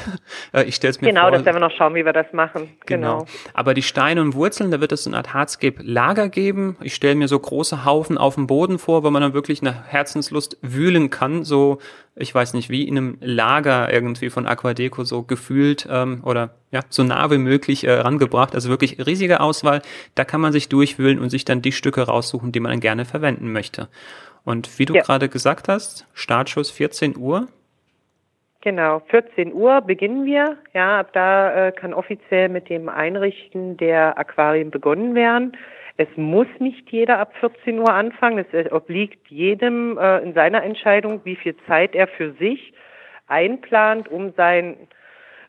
Äh, 0.51 0.63
ich 0.63 0.75
stelle 0.75 0.91
es 0.91 0.99
mir 0.99 1.09
genau, 1.09 1.21
vor. 1.21 1.29
Genau, 1.29 1.37
das 1.37 1.45
werden 1.45 1.61
wir 1.61 1.67
noch 1.67 1.75
schauen, 1.75 1.93
wie 1.93 2.05
wir 2.05 2.13
das 2.13 2.33
machen. 2.33 2.69
Genau. 2.87 3.19
genau. 3.19 3.25
Aber 3.53 3.75
die 3.75 3.83
Steine 3.83 4.21
und 4.21 4.33
Wurzeln, 4.33 4.71
da 4.71 4.81
wird 4.81 4.91
es 4.91 5.03
so 5.03 5.09
eine 5.09 5.17
Art 5.17 5.33
Hardscape-Lager 5.33 6.29
geben. 6.29 6.75
Ich 6.81 6.95
stelle 6.95 7.13
mir 7.15 7.27
so 7.27 7.37
große 7.37 7.85
Haufen 7.85 8.17
auf 8.17 8.35
dem 8.35 8.47
Boden 8.47 8.79
vor, 8.79 9.03
wo 9.03 9.11
man 9.11 9.21
dann 9.21 9.33
wirklich 9.33 9.61
nach 9.61 9.85
Herzenslust 9.85 10.57
wühlen 10.61 11.11
kann. 11.11 11.43
So, 11.43 11.77
ich 12.15 12.33
weiß 12.33 12.53
nicht, 12.53 12.69
wie 12.69 12.87
in 12.87 12.97
einem 12.97 13.17
Lager 13.21 13.93
irgendwie 13.93 14.29
von 14.29 14.47
Aquadeco 14.47 15.03
so 15.03 15.21
gefühlt 15.21 15.87
ähm, 15.89 16.21
oder 16.23 16.55
ja, 16.71 16.81
so 16.89 17.03
nah 17.03 17.29
wie 17.29 17.37
möglich 17.37 17.83
äh, 17.83 17.91
rangebracht. 17.91 18.55
Also 18.55 18.69
wirklich 18.69 19.05
riesige 19.05 19.39
Auswahl. 19.39 19.81
Da 20.15 20.25
kann 20.25 20.41
man 20.41 20.51
sich 20.51 20.67
durchwühlen 20.67 21.19
und 21.19 21.29
sich 21.29 21.45
dann 21.45 21.61
die 21.61 21.71
Stücke 21.71 22.01
raussuchen, 22.01 22.51
die 22.51 22.59
man 22.59 22.71
dann 22.71 22.79
gerne 22.79 23.05
verwenden 23.05 23.51
möchte. 23.51 23.87
Und 24.45 24.79
wie 24.79 24.85
du 24.85 24.95
ja. 24.95 25.01
gerade 25.01 25.29
gesagt 25.29 25.67
hast, 25.67 26.07
Startschuss 26.13 26.71
14 26.71 27.17
Uhr. 27.17 27.47
Genau, 28.61 28.99
14 29.07 29.53
Uhr 29.53 29.81
beginnen 29.81 30.25
wir. 30.25 30.57
Ja, 30.73 30.99
ab 30.99 31.13
da 31.13 31.67
äh, 31.67 31.71
kann 31.71 31.93
offiziell 31.93 32.49
mit 32.49 32.69
dem 32.69 32.89
Einrichten 32.89 33.77
der 33.77 34.17
Aquarien 34.17 34.69
begonnen 34.69 35.15
werden. 35.15 35.55
Es 35.95 36.09
muss 36.15 36.47
nicht 36.59 36.89
jeder 36.91 37.19
ab 37.19 37.33
14 37.39 37.79
Uhr 37.79 37.93
anfangen. 37.93 38.45
Es 38.51 38.71
obliegt 38.71 39.27
jedem 39.29 39.97
äh, 39.97 40.19
in 40.19 40.33
seiner 40.33 40.63
Entscheidung, 40.63 41.21
wie 41.23 41.35
viel 41.35 41.55
Zeit 41.67 41.95
er 41.95 42.07
für 42.07 42.33
sich 42.33 42.73
einplant, 43.27 44.09
um 44.09 44.33
sein 44.35 44.75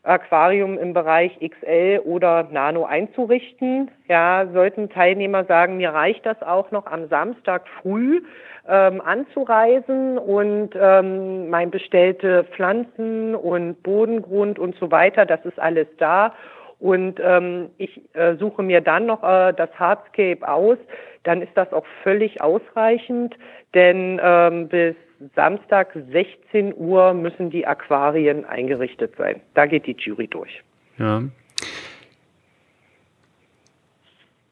Aquarium 0.03 0.77
im 0.77 0.93
Bereich 0.93 1.37
XL 1.39 2.01
oder 2.03 2.47
Nano 2.51 2.85
einzurichten. 2.85 3.91
Ja, 4.07 4.47
sollten 4.51 4.89
Teilnehmer 4.89 5.45
sagen, 5.45 5.77
mir 5.77 5.93
reicht 5.93 6.25
das 6.25 6.41
auch 6.41 6.71
noch 6.71 6.87
am 6.87 7.07
Samstag 7.07 7.67
früh, 7.81 8.21
ähm, 8.67 9.01
anzureisen 9.01 10.17
und 10.17 10.69
ähm, 10.75 11.49
mein 11.49 11.71
bestellte 11.71 12.43
Pflanzen 12.55 13.35
und 13.35 13.81
Bodengrund 13.83 14.59
und 14.59 14.75
so 14.77 14.91
weiter, 14.91 15.25
das 15.25 15.43
ist 15.45 15.59
alles 15.59 15.87
da. 15.97 16.33
Und 16.79 17.19
ähm, 17.23 17.69
ich 17.77 18.01
äh, 18.13 18.35
suche 18.37 18.63
mir 18.63 18.81
dann 18.81 19.05
noch 19.05 19.23
äh, 19.23 19.53
das 19.53 19.69
Hardscape 19.77 20.47
aus, 20.47 20.77
dann 21.23 21.41
ist 21.43 21.51
das 21.55 21.71
auch 21.73 21.85
völlig 22.01 22.41
ausreichend, 22.41 23.35
denn 23.75 24.19
ähm, 24.23 24.67
bis 24.67 24.95
Samstag 25.35 25.95
16 26.11 26.73
Uhr 26.75 27.13
müssen 27.13 27.51
die 27.51 27.67
Aquarien 27.67 28.45
eingerichtet 28.45 29.13
sein. 29.17 29.41
Da 29.53 29.67
geht 29.67 29.85
die 29.85 29.95
Jury 29.97 30.27
durch. 30.27 30.63
Ja. 30.97 31.21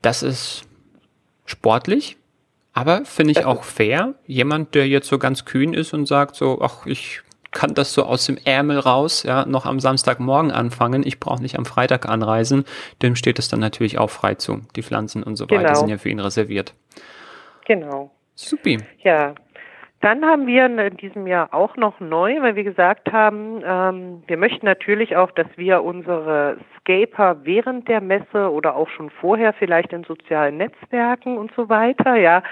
Das 0.02 0.24
ist 0.24 0.70
sportlich. 1.46 2.18
Aber 2.74 3.04
finde 3.06 3.32
ich 3.32 3.46
auch 3.46 3.64
fair, 3.64 4.16
jemand, 4.26 4.76
der 4.76 4.88
jetzt 4.88 5.08
so 5.08 5.18
ganz 5.18 5.46
kühn 5.46 5.74
ist 5.74 5.94
und 5.94 6.06
sagt 6.06 6.36
so, 6.36 6.62
ach, 6.62 6.86
ich 6.86 7.22
kann 7.52 7.74
das 7.74 7.94
so 7.94 8.04
aus 8.04 8.26
dem 8.26 8.38
Ärmel 8.44 8.80
raus, 8.80 9.24
ja, 9.24 9.46
noch 9.46 9.66
am 9.66 9.80
Samstagmorgen 9.80 10.52
anfangen, 10.52 11.06
ich 11.06 11.20
brauche 11.20 11.42
nicht 11.42 11.58
am 11.58 11.66
Freitag 11.66 12.08
anreisen, 12.08 12.66
dem 13.02 13.16
steht 13.16 13.40
es 13.40 13.48
dann 13.48 13.60
natürlich 13.60 13.98
auch 13.98 14.10
frei 14.10 14.36
zu. 14.36 14.62
Die 14.76 14.84
Pflanzen 14.84 15.24
und 15.24 15.36
so 15.36 15.48
genau. 15.48 15.62
weiter 15.62 15.76
sind 15.76 15.90
ja 15.90 15.98
für 15.98 16.10
ihn 16.10 16.20
reserviert. 16.20 16.74
Genau. 17.66 18.12
Supi. 18.36 18.80
Ja, 19.04 19.36
dann 20.02 20.26
haben 20.26 20.48
wir 20.48 20.66
in 20.66 20.98
diesem 20.98 21.28
Jahr 21.28 21.54
auch 21.54 21.76
noch 21.76 22.00
neu, 22.00 22.42
weil 22.42 22.56
wir 22.56 22.64
gesagt 22.64 23.12
haben, 23.12 23.62
ähm, 23.66 24.24
wir 24.28 24.38
möchten 24.38 24.66
natürlich 24.66 25.18
auch, 25.18 25.32
dass 25.32 25.48
wir 25.58 25.84
unsere 25.84 26.58
Scaper 26.80 27.38
während 27.44 27.90
der 27.90 28.00
Messe 28.00 28.50
oder 28.52 28.76
auch 28.76 28.88
schon 28.90 29.10
vorher 29.10 29.52
vielleicht 29.52 29.92
in 29.92 30.06
sozialen 30.06 30.58
Netzwerken 30.58 31.38
und 31.38 31.52
so 31.54 31.68
weiter, 31.68 32.16
ja, 32.16 32.44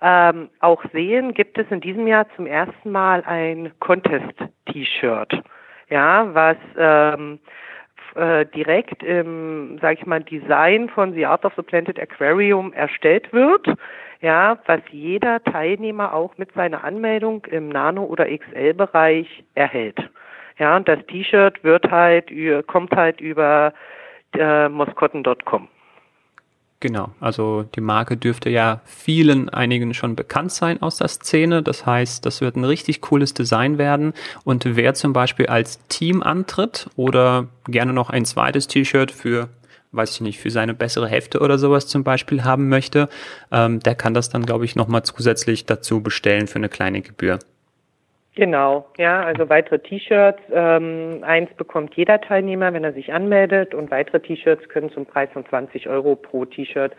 ähm, 0.00 0.48
auch 0.60 0.82
sehen, 0.92 1.34
gibt 1.34 1.58
es 1.58 1.66
in 1.70 1.80
diesem 1.80 2.06
Jahr 2.06 2.26
zum 2.36 2.46
ersten 2.46 2.90
Mal 2.90 3.22
ein 3.26 3.72
Contest-T-Shirt, 3.80 5.42
ja, 5.90 6.34
was 6.34 6.56
ähm, 6.78 7.38
äh, 8.14 8.46
direkt 8.46 9.02
im, 9.02 9.78
sage 9.82 9.98
ich 10.00 10.06
mal, 10.06 10.22
Design 10.22 10.88
von 10.88 11.12
The 11.12 11.26
Art 11.26 11.44
of 11.44 11.52
the 11.56 11.62
Planted 11.62 12.00
Aquarium 12.00 12.72
erstellt 12.72 13.30
wird 13.32 13.66
ja, 14.24 14.58
was 14.64 14.80
jeder 14.90 15.44
Teilnehmer 15.44 16.14
auch 16.14 16.38
mit 16.38 16.50
seiner 16.54 16.82
Anmeldung 16.82 17.44
im 17.44 17.68
Nano- 17.68 18.06
oder 18.06 18.26
XL-Bereich 18.26 19.44
erhält. 19.54 19.98
Ja, 20.58 20.76
und 20.76 20.88
das 20.88 21.04
T-Shirt 21.06 21.62
wird 21.62 21.90
halt, 21.90 22.30
kommt 22.66 22.96
halt 22.96 23.20
über 23.20 23.74
äh, 24.32 24.68
moskotten.com. 24.70 25.68
Genau, 26.80 27.10
also 27.20 27.64
die 27.74 27.82
Marke 27.82 28.16
dürfte 28.16 28.48
ja 28.48 28.80
vielen, 28.84 29.50
einigen 29.50 29.92
schon 29.92 30.16
bekannt 30.16 30.52
sein 30.52 30.80
aus 30.80 30.96
der 30.96 31.08
Szene. 31.08 31.62
Das 31.62 31.84
heißt, 31.84 32.24
das 32.24 32.40
wird 32.40 32.56
ein 32.56 32.64
richtig 32.64 33.02
cooles 33.02 33.34
Design 33.34 33.76
werden. 33.76 34.14
Und 34.44 34.64
wer 34.76 34.94
zum 34.94 35.12
Beispiel 35.12 35.46
als 35.48 35.86
Team 35.88 36.22
antritt 36.22 36.88
oder 36.96 37.48
gerne 37.66 37.92
noch 37.92 38.08
ein 38.08 38.24
zweites 38.24 38.68
T-Shirt 38.68 39.10
für 39.10 39.50
weiß 39.94 40.14
ich 40.14 40.20
nicht, 40.20 40.40
für 40.40 40.50
seine 40.50 40.74
bessere 40.74 41.08
Hälfte 41.08 41.40
oder 41.40 41.58
sowas 41.58 41.86
zum 41.86 42.04
Beispiel 42.04 42.44
haben 42.44 42.68
möchte, 42.68 43.08
ähm, 43.52 43.80
der 43.80 43.94
kann 43.94 44.14
das 44.14 44.28
dann, 44.28 44.46
glaube 44.46 44.64
ich, 44.64 44.76
nochmal 44.76 45.02
zusätzlich 45.02 45.66
dazu 45.66 46.02
bestellen 46.02 46.46
für 46.46 46.56
eine 46.56 46.68
kleine 46.68 47.00
Gebühr. 47.02 47.38
Genau, 48.36 48.86
ja, 48.98 49.22
also 49.22 49.48
weitere 49.48 49.78
T-Shirts. 49.78 50.42
Ähm, 50.52 51.20
eins 51.22 51.50
bekommt 51.54 51.94
jeder 51.94 52.20
Teilnehmer, 52.20 52.72
wenn 52.72 52.82
er 52.82 52.92
sich 52.92 53.12
anmeldet 53.12 53.74
und 53.74 53.92
weitere 53.92 54.18
T-Shirts 54.20 54.68
können 54.68 54.90
zum 54.90 55.06
Preis 55.06 55.28
von 55.32 55.46
20 55.46 55.88
Euro 55.88 56.16
pro 56.16 56.44
T-Shirt 56.44 56.92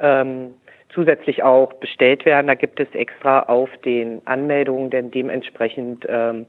ähm, 0.00 0.54
zusätzlich 0.94 1.42
auch 1.42 1.74
bestellt 1.74 2.24
werden. 2.24 2.46
Da 2.46 2.54
gibt 2.54 2.80
es 2.80 2.88
extra 2.92 3.40
auf 3.40 3.68
den 3.84 4.22
Anmeldungen 4.26 4.88
denn 4.88 5.10
dementsprechend 5.10 6.06
ähm, 6.08 6.46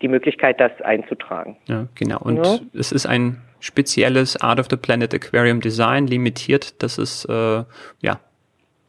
die 0.00 0.08
Möglichkeit, 0.08 0.58
das 0.58 0.72
einzutragen. 0.80 1.58
Ja, 1.66 1.86
genau. 1.94 2.18
Und 2.20 2.44
ja. 2.44 2.58
es 2.72 2.92
ist 2.92 3.04
ein 3.04 3.42
spezielles 3.62 4.36
Art 4.36 4.58
of 4.58 4.66
the 4.68 4.76
Planet 4.76 5.14
Aquarium 5.14 5.60
Design 5.60 6.06
limitiert, 6.06 6.82
das 6.82 6.98
es 6.98 7.24
äh, 7.26 7.64
ja 8.00 8.20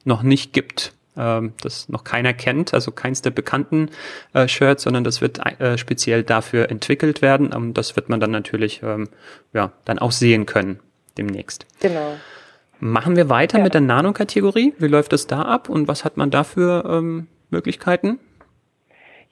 noch 0.03 0.23
nicht 0.23 0.51
gibt, 0.51 0.93
ähm, 1.15 1.53
das 1.61 1.89
noch 1.89 2.03
keiner 2.03 2.33
kennt, 2.33 2.73
also 2.73 2.91
keins 2.91 3.21
der 3.21 3.29
bekannten 3.29 3.91
äh, 4.33 4.47
Shirts, 4.47 4.83
sondern 4.83 5.03
das 5.03 5.21
wird 5.21 5.39
äh, 5.61 5.77
speziell 5.77 6.23
dafür 6.23 6.71
entwickelt 6.71 7.21
werden. 7.21 7.51
Ähm, 7.55 7.75
das 7.75 7.95
wird 7.95 8.09
man 8.09 8.19
dann 8.19 8.31
natürlich 8.31 8.81
ähm, 8.83 9.09
ja 9.53 9.71
dann 9.85 9.99
auch 9.99 10.11
sehen 10.11 10.47
können 10.47 10.79
demnächst. 11.19 11.67
Genau. 11.79 12.17
Machen 12.79 13.15
wir 13.15 13.29
weiter 13.29 13.59
ja. 13.59 13.63
mit 13.63 13.75
der 13.75 13.81
Nano-Kategorie. 13.81 14.73
Wie 14.79 14.87
läuft 14.87 15.13
es 15.13 15.27
da 15.27 15.43
ab 15.43 15.69
und 15.69 15.87
was 15.87 16.03
hat 16.03 16.17
man 16.17 16.31
da 16.31 16.43
für 16.43 16.83
ähm, 16.89 17.27
Möglichkeiten? 17.51 18.19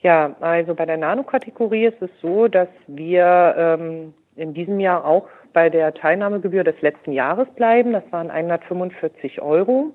Ja, 0.02 0.36
also 0.40 0.74
bei 0.74 0.86
der 0.86 0.96
Nano-Kategorie 0.96 1.86
ist 1.86 2.00
es 2.00 2.10
so, 2.22 2.46
dass 2.46 2.68
wir 2.86 3.54
ähm, 3.58 4.14
in 4.36 4.54
diesem 4.54 4.80
Jahr 4.80 5.04
auch 5.04 5.28
bei 5.52 5.68
der 5.68 5.92
Teilnahmegebühr 5.94 6.64
des 6.64 6.80
letzten 6.80 7.12
Jahres 7.12 7.48
bleiben. 7.54 7.92
Das 7.92 8.04
waren 8.10 8.30
145 8.30 9.40
Euro. 9.42 9.92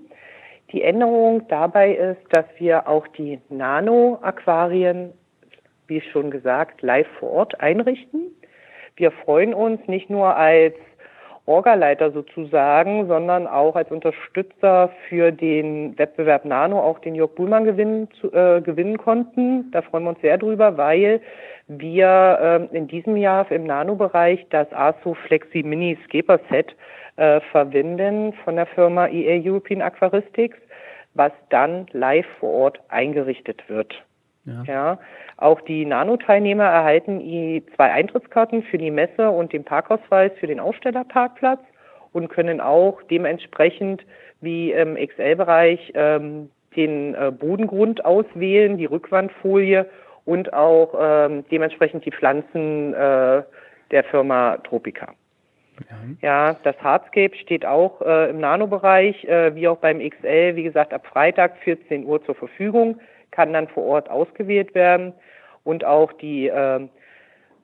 Die 0.72 0.82
Änderung 0.82 1.48
dabei 1.48 1.94
ist, 1.94 2.22
dass 2.32 2.46
wir 2.58 2.88
auch 2.88 3.08
die 3.08 3.40
Nano-Aquarien, 3.50 5.14
wie 5.88 6.02
schon 6.02 6.30
gesagt, 6.30 6.82
live 6.82 7.08
vor 7.20 7.32
Ort 7.32 7.62
einrichten. 7.62 8.32
Wir 8.98 9.12
freuen 9.12 9.54
uns 9.54 9.88
nicht 9.88 10.10
nur 10.10 10.36
als 10.36 10.74
Orgaleiter 11.46 12.12
sozusagen, 12.12 13.08
sondern 13.08 13.48
auch 13.48 13.78
als 13.78 13.90
Unterstützer 13.90 14.92
für 15.08 15.32
den 15.32 15.98
Wettbewerb 15.98 16.44
Nano 16.44 16.82
auch 16.82 17.00
den 17.00 17.16
Jörg 17.16 17.36
Buhlmann 17.36 17.64
gewinnen, 17.64 18.10
äh, 18.34 18.60
gewinnen 18.60 18.98
konnten. 18.98 19.72
Da 19.72 19.82
freuen 19.82 20.04
wir 20.04 20.10
uns 20.10 20.22
sehr 20.22 20.38
drüber, 20.38 20.76
weil 20.76 21.22
wir 21.68 22.70
äh, 22.72 22.78
in 22.78 22.88
diesem 22.88 23.18
Jahr 23.18 23.50
im 23.52 23.66
Nano-Bereich 23.66 24.46
das 24.50 24.72
ASO 24.72 25.14
Flexi 25.14 25.64
Mini 25.64 25.98
Scaper 26.06 26.40
Set 26.50 26.76
äh, 27.18 27.42
verwenden 27.52 28.34
von 28.44 28.56
der 28.56 28.68
Firma 28.68 29.08
EA 29.08 29.42
European 29.44 29.82
Aquaristics, 29.82 30.58
was 31.14 31.32
dann 31.50 31.88
live 31.92 32.28
vor 32.40 32.52
Ort 32.52 32.80
eingerichtet 32.90 33.68
wird. 33.68 33.94
Ja. 34.46 34.64
ja. 34.66 35.00
Auch 35.38 35.60
die 35.62 35.86
Nano-Teilnehmer 35.86 36.64
erhalten 36.64 37.20
zwei 37.76 37.92
Eintrittskarten 37.92 38.64
für 38.64 38.78
die 38.78 38.92
Messe 38.92 39.30
und 39.30 39.52
den 39.52 39.64
Parkausweis 39.64 40.32
für 40.40 40.48
den 40.48 40.60
Ausstellerparkplatz 40.60 41.60
und 42.14 42.30
können 42.30 42.62
auch 42.62 43.02
dementsprechend 43.04 44.06
wie 44.40 44.72
im 44.72 44.96
XL-Bereich 44.96 45.92
ähm, 45.96 46.50
den 46.76 47.16
äh, 47.16 47.32
Bodengrund 47.32 48.06
auswählen, 48.06 48.78
die 48.78 48.86
Rückwandfolie 48.86 49.88
und 50.28 50.54
auch 50.54 50.94
ähm, 51.00 51.46
dementsprechend 51.50 52.06
die 52.06 52.12
Pflanzen 52.12 52.94
äh, 52.94 53.44
der 53.92 54.04
Firma 54.12 54.58
Tropica. 54.58 55.14
Ja. 56.22 56.56
das 56.64 56.76
Hardscape 56.82 57.36
steht 57.38 57.64
auch 57.64 58.02
äh, 58.02 58.32
im 58.32 58.40
Nano-Bereich, 58.40 59.24
äh, 59.26 59.54
wie 59.54 59.68
auch 59.68 59.78
beim 59.78 60.00
XL, 60.00 60.56
wie 60.56 60.64
gesagt, 60.64 60.92
ab 60.92 61.06
Freitag 61.06 61.56
14 61.58 62.04
Uhr 62.04 62.24
zur 62.26 62.34
Verfügung 62.34 63.00
kann 63.30 63.54
dann 63.54 63.68
vor 63.68 63.84
Ort 63.84 64.10
ausgewählt 64.10 64.74
werden 64.74 65.14
und 65.64 65.86
auch 65.86 66.12
die 66.14 66.48
äh, 66.48 66.88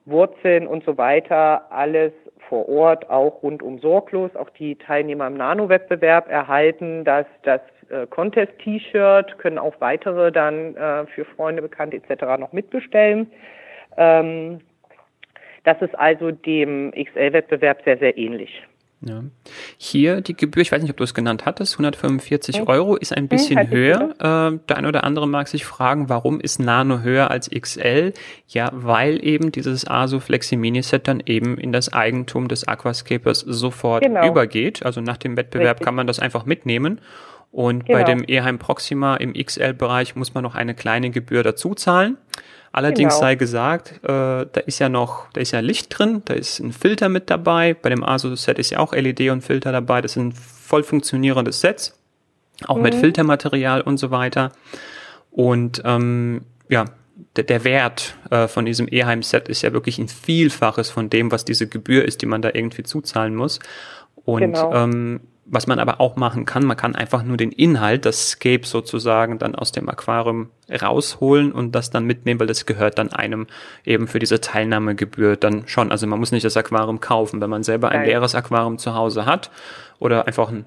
Wurzeln 0.06 0.66
und 0.66 0.84
so 0.84 0.98
weiter 0.98 1.70
alles 1.70 2.12
vor 2.48 2.68
Ort 2.68 3.08
auch 3.10 3.42
rundum 3.42 3.78
sorglos. 3.78 4.34
Auch 4.36 4.50
die 4.50 4.76
Teilnehmer 4.76 5.26
im 5.26 5.34
Nano-Wettbewerb 5.34 6.30
erhalten 6.30 7.04
das, 7.04 7.26
das 7.42 7.60
äh, 7.88 8.06
Contest-T-Shirt, 8.06 9.38
können 9.38 9.58
auch 9.58 9.74
weitere 9.80 10.30
dann 10.30 10.76
äh, 10.76 11.06
für 11.06 11.24
Freunde, 11.24 11.62
Bekannte 11.62 11.96
etc. 11.96 12.38
noch 12.38 12.52
mitbestellen. 12.52 13.30
Ähm, 13.96 14.60
das 15.64 15.80
ist 15.80 15.98
also 15.98 16.30
dem 16.30 16.92
XL-Wettbewerb 16.92 17.82
sehr, 17.84 17.96
sehr 17.98 18.16
ähnlich. 18.18 18.62
Ja. 19.06 19.22
Hier 19.76 20.20
die 20.20 20.34
Gebühr, 20.34 20.62
ich 20.62 20.72
weiß 20.72 20.82
nicht, 20.82 20.90
ob 20.90 20.96
du 20.96 21.04
es 21.04 21.14
genannt 21.14 21.44
hattest, 21.44 21.74
145 21.74 22.58
hm. 22.58 22.68
Euro 22.68 22.96
ist 22.96 23.14
ein 23.16 23.28
bisschen 23.28 23.60
hm, 23.60 23.70
höher. 23.70 24.14
Äh, 24.18 24.58
der 24.68 24.76
eine 24.76 24.88
oder 24.88 25.04
andere 25.04 25.28
mag 25.28 25.48
sich 25.48 25.64
fragen, 25.64 26.08
warum 26.08 26.40
ist 26.40 26.58
Nano 26.58 27.00
höher 27.00 27.30
als 27.30 27.50
XL? 27.50 28.12
Ja, 28.48 28.70
weil 28.72 29.24
eben 29.24 29.52
dieses 29.52 29.86
ASO 29.86 30.20
Flexi 30.20 30.56
Mini 30.56 30.82
Set 30.82 31.08
dann 31.08 31.22
eben 31.24 31.58
in 31.58 31.72
das 31.72 31.92
Eigentum 31.92 32.48
des 32.48 32.66
Aquascapers 32.66 33.40
sofort 33.40 34.02
genau. 34.02 34.26
übergeht. 34.26 34.84
Also 34.84 35.00
nach 35.00 35.16
dem 35.16 35.36
Wettbewerb 35.36 35.76
Richtig. 35.76 35.84
kann 35.84 35.94
man 35.94 36.06
das 36.06 36.18
einfach 36.18 36.46
mitnehmen. 36.46 37.00
Und 37.54 37.86
genau. 37.86 38.00
bei 38.00 38.04
dem 38.04 38.24
Eheim 38.24 38.58
Proxima 38.58 39.14
im 39.14 39.32
XL-Bereich 39.32 40.16
muss 40.16 40.34
man 40.34 40.42
noch 40.42 40.56
eine 40.56 40.74
kleine 40.74 41.10
Gebühr 41.10 41.44
dazu 41.44 41.76
zahlen. 41.76 42.16
Allerdings 42.72 43.14
genau. 43.14 43.20
sei 43.20 43.34
gesagt, 43.36 44.00
äh, 44.02 44.08
da 44.08 44.60
ist 44.66 44.80
ja 44.80 44.88
noch, 44.88 45.30
da 45.32 45.40
ist 45.40 45.52
ja 45.52 45.60
Licht 45.60 45.96
drin, 45.96 46.22
da 46.24 46.34
ist 46.34 46.58
ein 46.58 46.72
Filter 46.72 47.08
mit 47.08 47.30
dabei. 47.30 47.74
Bei 47.74 47.90
dem 47.90 48.02
ASUS-Set 48.02 48.58
ist 48.58 48.70
ja 48.70 48.80
auch 48.80 48.92
LED 48.92 49.30
und 49.30 49.42
Filter 49.42 49.70
dabei. 49.70 50.00
Das 50.00 50.14
sind 50.14 50.36
voll 50.36 50.82
funktionierende 50.82 51.52
Sets, 51.52 51.96
auch 52.66 52.74
mhm. 52.76 52.82
mit 52.82 52.96
Filtermaterial 52.96 53.82
und 53.82 53.98
so 53.98 54.10
weiter. 54.10 54.50
Und 55.30 55.80
ähm, 55.84 56.40
ja, 56.68 56.86
der, 57.36 57.44
der 57.44 57.62
Wert 57.62 58.16
äh, 58.30 58.48
von 58.48 58.64
diesem 58.64 58.88
Eheim-Set 58.88 59.48
ist 59.48 59.62
ja 59.62 59.72
wirklich 59.72 59.98
ein 59.98 60.08
Vielfaches 60.08 60.90
von 60.90 61.08
dem, 61.08 61.30
was 61.30 61.44
diese 61.44 61.68
Gebühr 61.68 62.04
ist, 62.04 62.20
die 62.20 62.26
man 62.26 62.42
da 62.42 62.50
irgendwie 62.52 62.82
zuzahlen 62.82 63.36
muss. 63.36 63.60
Und 64.24 64.40
genau. 64.40 64.74
ähm, 64.74 65.20
was 65.46 65.66
man 65.66 65.78
aber 65.78 66.00
auch 66.00 66.16
machen 66.16 66.46
kann, 66.46 66.64
man 66.64 66.76
kann 66.76 66.94
einfach 66.94 67.22
nur 67.22 67.36
den 67.36 67.52
Inhalt, 67.52 68.06
das 68.06 68.30
Scape 68.30 68.66
sozusagen 68.66 69.38
dann 69.38 69.54
aus 69.54 69.72
dem 69.72 69.88
Aquarium 69.88 70.50
rausholen 70.70 71.52
und 71.52 71.72
das 71.72 71.90
dann 71.90 72.04
mitnehmen, 72.04 72.40
weil 72.40 72.46
das 72.46 72.66
gehört 72.66 72.98
dann 72.98 73.12
einem 73.12 73.46
eben 73.84 74.08
für 74.08 74.18
diese 74.18 74.40
Teilnahmegebühr 74.40 75.36
dann 75.36 75.68
schon. 75.68 75.90
Also 75.90 76.06
man 76.06 76.18
muss 76.18 76.32
nicht 76.32 76.44
das 76.44 76.56
Aquarium 76.56 77.00
kaufen, 77.00 77.40
wenn 77.40 77.50
man 77.50 77.62
selber 77.62 77.90
ein 77.90 78.00
Nein. 78.00 78.08
leeres 78.08 78.34
Aquarium 78.34 78.78
zu 78.78 78.94
Hause 78.94 79.26
hat 79.26 79.50
oder 79.98 80.26
einfach 80.26 80.48
ein, 80.48 80.64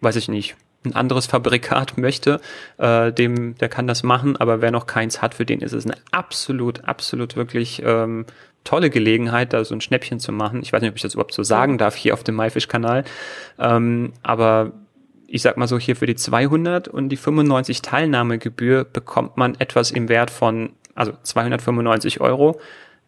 weiß 0.00 0.16
ich 0.16 0.28
nicht, 0.28 0.56
ein 0.84 0.94
anderes 0.94 1.26
Fabrikat 1.26 1.96
möchte, 1.98 2.40
äh, 2.78 3.12
dem, 3.12 3.54
der 3.56 3.68
kann 3.68 3.86
das 3.86 4.02
machen, 4.02 4.36
aber 4.36 4.60
wer 4.60 4.70
noch 4.72 4.86
keins 4.86 5.22
hat, 5.22 5.34
für 5.34 5.46
den 5.46 5.60
ist 5.60 5.72
es 5.72 5.84
eine 5.84 5.96
absolut, 6.10 6.84
absolut 6.84 7.36
wirklich 7.36 7.82
ähm, 7.84 8.26
tolle 8.64 8.90
Gelegenheit, 8.90 9.52
da 9.52 9.64
so 9.64 9.74
ein 9.74 9.80
Schnäppchen 9.80 10.20
zu 10.20 10.32
machen. 10.32 10.60
Ich 10.62 10.72
weiß 10.72 10.82
nicht, 10.82 10.90
ob 10.90 10.96
ich 10.96 11.02
das 11.02 11.14
überhaupt 11.14 11.34
so 11.34 11.42
sagen 11.42 11.78
darf 11.78 11.96
hier 11.96 12.14
auf 12.14 12.24
dem 12.24 12.36
MyFish-Kanal. 12.36 13.04
Ähm, 13.58 14.12
aber 14.22 14.72
ich 15.26 15.42
sag 15.42 15.56
mal 15.56 15.68
so, 15.68 15.78
hier 15.78 15.96
für 15.96 16.06
die 16.06 16.16
200 16.16 16.88
und 16.88 17.08
die 17.08 17.16
95 17.16 17.82
Teilnahmegebühr 17.82 18.84
bekommt 18.84 19.36
man 19.36 19.54
etwas 19.60 19.90
im 19.90 20.08
Wert 20.08 20.30
von, 20.30 20.70
also 20.94 21.12
295 21.22 22.20
Euro. 22.20 22.60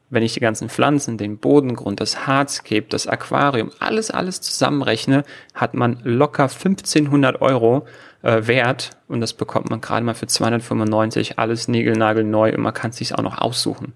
Wenn 0.08 0.22
ich 0.22 0.34
die 0.34 0.40
ganzen 0.40 0.68
Pflanzen, 0.68 1.16
den 1.16 1.38
Bodengrund, 1.38 2.00
das 2.00 2.26
Hardscape, 2.26 2.84
das 2.88 3.06
Aquarium, 3.06 3.70
alles, 3.80 4.10
alles 4.10 4.40
zusammenrechne, 4.40 5.24
hat 5.54 5.74
man 5.74 5.98
locker 6.04 6.44
1500 6.44 7.40
Euro 7.40 7.86
äh, 8.22 8.46
wert 8.46 8.90
und 9.08 9.20
das 9.20 9.32
bekommt 9.32 9.70
man 9.70 9.80
gerade 9.80 10.04
mal 10.04 10.14
für 10.14 10.26
295, 10.26 11.38
alles 11.38 11.66
niegelnagelneu 11.66 12.54
und 12.54 12.60
man 12.60 12.74
kann 12.74 12.90
es 12.90 12.98
sich 12.98 13.14
auch 13.14 13.22
noch 13.22 13.38
aussuchen. 13.38 13.94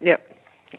Ja, 0.00 0.18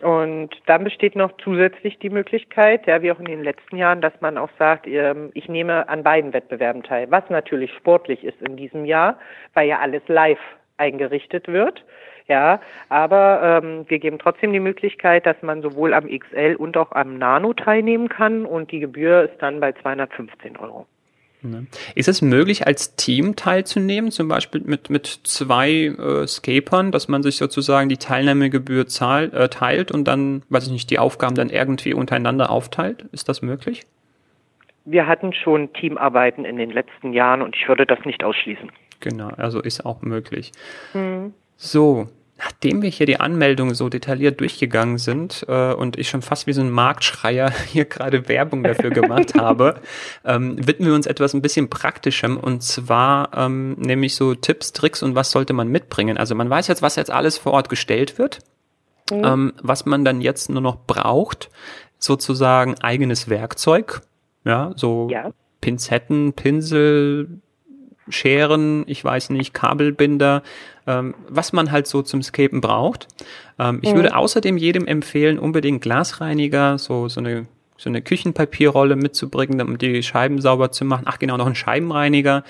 und 0.02 0.50
dann 0.66 0.84
besteht 0.84 1.16
noch 1.16 1.32
zusätzlich 1.44 2.00
die 2.00 2.10
Möglichkeit, 2.10 2.88
ja, 2.88 3.02
wie 3.02 3.12
auch 3.12 3.20
in 3.20 3.26
den 3.26 3.44
letzten 3.44 3.78
Jahren, 3.78 4.02
dass 4.02 4.14
man 4.22 4.38
auch 4.38 4.50
sagt, 4.58 4.88
ähm, 4.88 5.32
ich 5.34 5.48
nehme 5.48 5.88
an 5.90 6.04
beiden 6.04 6.34
Wettbewerben 6.34 6.84
teil, 6.84 7.10
was 7.12 7.30
natürlich 7.30 7.72
sportlich 7.74 8.24
ist 8.24 8.42
in 8.42 8.58
diesem 8.58 8.86
Jahr, 8.86 9.18
weil 9.54 9.68
ja 9.68 9.80
alles 9.80 10.02
live 10.08 10.40
eingerichtet 10.78 11.48
wird. 11.48 11.84
Ja, 12.28 12.62
aber 12.88 13.62
ähm, 13.64 13.86
wir 13.90 14.00
geben 14.00 14.18
trotzdem 14.18 14.54
die 14.54 14.62
Möglichkeit, 14.62 15.26
dass 15.26 15.42
man 15.42 15.62
sowohl 15.62 15.94
am 15.94 16.08
XL 16.08 16.56
und 16.58 16.78
auch 16.78 16.94
am 16.94 17.18
Nano 17.18 17.54
teilnehmen 17.54 18.08
kann 18.08 18.46
und 18.46 18.72
die 18.72 18.80
Gebühr 18.80 19.24
ist 19.24 19.42
dann 19.42 19.60
bei 19.60 19.74
215 19.74 20.56
Euro. 20.58 20.88
Ne? 21.44 21.68
Ist 21.96 22.08
es 22.08 22.22
möglich, 22.22 22.66
als 22.66 22.96
Team 22.96 23.36
teilzunehmen, 23.36 24.12
zum 24.12 24.28
Beispiel 24.28 24.62
mit, 24.62 24.90
mit 24.90 25.08
zwei 25.24 25.72
äh, 25.72 26.28
Scapern, 26.28 26.92
dass 26.92 27.08
man 27.08 27.24
sich 27.24 27.38
sozusagen 27.38 27.90
die 27.90 27.98
Teilnahmegebühr 27.98 28.88
zahl, 28.88 29.34
äh, 29.34 29.50
teilt 29.50 29.92
und 29.92 30.08
dann, 30.08 30.44
weiß 30.50 30.68
ich 30.68 30.72
nicht, 30.72 30.90
die 30.90 31.00
Aufgaben 31.00 31.36
dann 31.36 31.50
irgendwie 31.50 31.94
untereinander 31.94 32.50
aufteilt? 32.50 33.06
Ist 33.12 33.30
das 33.30 33.42
möglich? 33.42 33.86
Wir 34.86 35.08
hatten 35.08 35.34
schon 35.34 35.72
Teamarbeiten 35.74 36.46
in 36.46 36.58
den 36.58 36.72
letzten 36.72 37.14
Jahren 37.14 37.42
und 37.42 37.56
ich 37.56 37.68
würde 37.68 37.86
das 37.86 38.04
nicht 38.06 38.24
ausschließen. 38.24 38.72
Genau, 39.00 39.30
also 39.38 39.62
ist 39.62 39.86
auch 39.86 40.02
möglich. 40.02 40.52
Mhm. 40.94 41.34
So, 41.56 42.10
Nachdem 42.44 42.82
wir 42.82 42.90
hier 42.90 43.06
die 43.06 43.20
Anmeldung 43.20 43.74
so 43.74 43.90
detailliert 43.90 44.40
durchgegangen 44.40 44.98
sind 44.98 45.46
äh, 45.48 45.74
und 45.74 45.98
ich 45.98 46.10
schon 46.10 46.22
fast 46.22 46.46
wie 46.46 46.54
so 46.54 46.62
ein 46.62 46.70
Marktschreier 46.70 47.52
hier 47.68 47.86
gerade 47.86 48.28
Werbung 48.28 48.64
dafür 48.64 48.90
gemacht 48.90 49.36
habe, 49.38 49.76
ähm, 50.26 50.56
widmen 50.66 50.90
wir 50.90 50.96
uns 50.96 51.08
etwas 51.08 51.34
ein 51.34 51.42
bisschen 51.42 51.70
praktischem 51.70 52.38
und 52.38 52.62
zwar 52.62 53.30
ähm, 53.36 53.74
nämlich 53.74 54.16
so 54.16 54.36
Tipps, 54.36 54.74
Tricks 54.74 55.04
und 55.04 55.16
was 55.16 55.32
sollte 55.32 55.54
man 55.54 55.70
mitbringen. 55.70 56.18
Also 56.18 56.36
man 56.36 56.50
weiß 56.50 56.68
jetzt, 56.68 56.82
was 56.82 56.96
jetzt 56.96 57.12
alles 57.12 57.38
vor 57.38 57.54
Ort 57.54 57.70
gestellt 57.70 58.18
wird, 58.18 58.40
mhm. 59.12 59.24
ähm, 59.24 59.54
was 59.62 59.86
man 59.86 60.04
dann 60.04 60.22
jetzt 60.22 60.50
nur 60.50 60.62
noch 60.62 60.78
braucht, 60.86 61.50
sozusagen 61.98 62.76
eigenes 62.82 63.30
Werkzeug, 63.30 64.02
ja, 64.44 64.74
so 64.76 65.08
ja. 65.10 65.32
Pinzetten, 65.62 66.34
Pinsel, 66.34 67.40
Scheren, 68.10 68.84
ich 68.88 69.04
weiß 69.04 69.30
nicht, 69.30 69.54
Kabelbinder, 69.54 70.44
was 70.86 71.54
man 71.54 71.72
halt 71.72 71.88
so 71.88 72.02
zum 72.02 72.22
Scapen 72.22 72.62
braucht. 72.62 73.08
Ähm, 73.58 73.80
ich 73.82 73.92
mhm. 73.92 73.96
würde 73.96 74.16
außerdem 74.16 74.58
jedem 74.58 74.86
empfehlen, 74.86 75.40
unbedingt 75.40 75.82
Glasreiniger, 75.82 76.78
so, 76.78 77.08
so 77.08 77.20
eine 77.20 77.48
so 77.76 77.90
eine 77.90 78.02
Küchenpapierrolle 78.02 78.96
mitzubringen, 78.96 79.60
um 79.62 79.78
die 79.78 80.04
Scheiben 80.04 80.40
sauber 80.40 80.72
zu 80.72 80.86
machen. 80.86 81.04
Ach 81.06 81.20
genau, 81.20 81.38
noch 81.38 81.48
ein 81.48 81.56
Scheibenreiniger, 81.56 82.44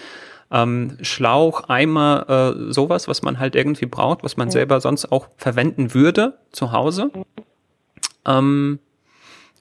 ähm, 0.52 0.98
Schlauch, 1.02 1.70
Eimer, 1.70 2.54
äh, 2.58 2.72
sowas, 2.72 3.08
was 3.08 3.24
man 3.24 3.40
halt 3.40 3.56
irgendwie 3.56 3.88
braucht, 3.88 4.24
was 4.24 4.38
man 4.38 4.50
mhm. 4.50 4.52
selber 4.52 4.80
sonst 4.80 5.12
auch 5.12 5.28
verwenden 5.38 5.94
würde 5.94 6.38
zu 6.52 6.72
Hause. 6.72 7.10
Mhm. 7.14 7.24
Ähm, 8.26 8.80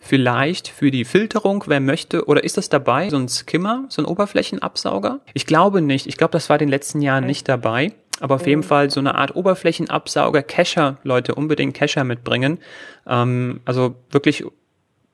Vielleicht 0.05 0.67
für 0.67 0.91
die 0.91 1.05
Filterung, 1.05 1.63
wer 1.69 1.79
möchte, 1.79 2.27
oder 2.27 2.43
ist 2.43 2.57
das 2.57 2.69
dabei, 2.69 3.09
so 3.09 3.17
ein 3.17 3.29
Skimmer, 3.29 3.85
so 3.89 4.03
ein 4.03 4.05
Oberflächenabsauger? 4.05 5.21
Ich 5.33 5.47
glaube 5.47 5.81
nicht. 5.81 6.09
Ich 6.09 6.17
glaube, 6.17 6.33
das 6.33 6.51
war 6.51 6.57
in 6.57 6.67
den 6.67 6.71
letzten 6.71 7.03
Jahren 7.03 7.25
nicht 7.25 7.49
dabei. 7.49 7.93
Aber 8.21 8.37
auf 8.37 8.47
jeden 8.47 8.63
Fall 8.63 8.91
so 8.91 9.01
eine 9.01 9.17
Art 9.17 9.35
Oberflächenabsauger, 9.35 10.43
Cacher, 10.43 10.99
Leute, 11.03 11.35
unbedingt 11.35 11.75
Cacher 11.75 12.05
mitbringen. 12.05 12.59
Ähm, 13.07 13.61
also 13.65 13.97
wirklich 14.11 14.45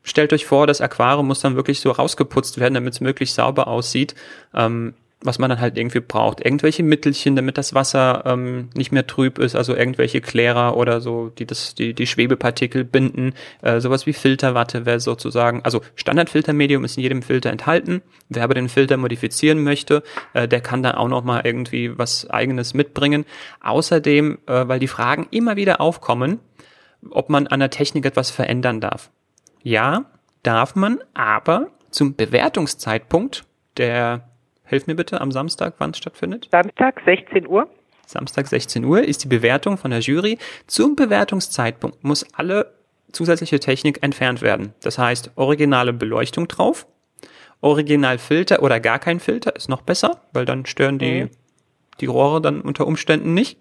stellt 0.02 0.32
euch 0.32 0.46
vor, 0.46 0.66
das 0.66 0.80
Aquarium 0.80 1.26
muss 1.26 1.40
dann 1.40 1.56
wirklich 1.56 1.80
so 1.80 1.90
rausgeputzt 1.90 2.58
werden, 2.58 2.74
damit 2.74 2.94
es 2.94 3.00
möglichst 3.00 3.37
sauber 3.37 3.68
aussieht. 3.68 4.14
Ähm, 4.54 4.94
was 5.20 5.38
man 5.40 5.50
dann 5.50 5.61
halt 5.61 5.76
irgendwie 5.76 6.00
braucht. 6.00 6.44
Irgendwelche 6.44 6.85
Mittelchen, 6.85 7.35
damit 7.35 7.59
das 7.59 7.74
Wasser 7.74 8.22
ähm, 8.24 8.70
nicht 8.76 8.92
mehr 8.92 9.07
trüb 9.07 9.38
ist, 9.38 9.57
also 9.57 9.74
irgendwelche 9.74 10.20
Klärer 10.20 10.76
oder 10.76 11.00
so, 11.00 11.31
die 11.31 11.44
das, 11.44 11.74
die, 11.74 11.92
die 11.92 12.07
Schwebepartikel 12.07 12.85
binden, 12.85 13.35
äh, 13.62 13.81
sowas 13.81 14.07
wie 14.07 14.12
Filterwatte 14.12 14.87
wäre 14.87 15.00
sozusagen, 15.00 15.62
also 15.64 15.81
Standardfiltermedium 15.96 16.85
ist 16.85 16.96
in 16.96 17.02
jedem 17.02 17.22
Filter 17.22 17.50
enthalten. 17.50 18.02
Wer 18.28 18.44
aber 18.44 18.54
den 18.54 18.68
Filter 18.68 18.96
modifizieren 18.96 19.64
möchte, 19.64 20.04
äh, 20.35 20.46
der 20.46 20.61
kann 20.61 20.85
dann 20.85 20.94
auch 20.94 21.09
nochmal 21.09 21.42
irgendwie 21.44 21.98
was 21.98 22.31
eigenes 22.31 22.72
mitbringen. 22.74 23.24
Außerdem, 23.61 24.38
äh, 24.46 24.68
weil 24.68 24.78
die 24.78 24.87
Fragen 24.87 25.26
immer 25.33 25.57
wieder 25.57 25.81
aufkommen, 25.81 26.38
ob 27.11 27.28
man 27.28 27.48
an 27.48 27.59
der 27.59 27.70
Technik 27.70 28.07
etwas 28.07 28.31
verändern 28.31 28.81
darf. 28.81 29.11
Ja, 29.64 30.04
darf 30.44 30.76
man, 30.76 31.00
aber 31.14 31.68
zum 31.90 32.14
Bewertungszeitpunkt 32.14 33.44
der 33.76 34.28
Hilf 34.68 34.87
mir 34.87 34.94
bitte 34.94 35.20
am 35.20 35.33
Samstag, 35.33 35.74
wann 35.78 35.90
es 35.90 35.98
stattfindet? 35.98 36.48
Samstag, 36.50 37.00
16 37.04 37.46
Uhr. 37.46 37.68
Samstag, 38.07 38.46
16 38.46 38.85
Uhr 38.85 39.02
ist 39.02 39.24
die 39.24 39.28
Bewertung 39.28 39.76
von 39.76 39.90
der 39.90 40.00
Jury. 40.00 40.38
Zum 40.66 40.96
Bewertungszeitpunkt 40.96 42.04
muss 42.04 42.24
alle 42.35 42.72
zusätzliche 43.12 43.61
Technik 43.61 44.02
entfernt 44.02 44.42
werden. 44.42 44.74
Das 44.83 44.98
heißt, 44.98 45.33
originale 45.37 45.92
Beleuchtung 45.92 46.48
drauf, 46.48 46.87
Originalfilter 47.61 48.62
oder 48.62 48.78
gar 48.78 48.98
kein 48.98 49.20
Filter 49.20 49.57
ist 49.57 49.68
noch 49.68 49.83
besser, 49.83 50.22
weil 50.33 50.44
dann 50.44 50.66
stören 50.66 50.98
die, 50.98 51.24
mhm. 51.24 51.31
die 52.00 52.07
Rohre 52.07 52.40
dann 52.40 52.61
unter 52.61 52.87
Umständen 52.87 53.35
nicht. 53.35 53.59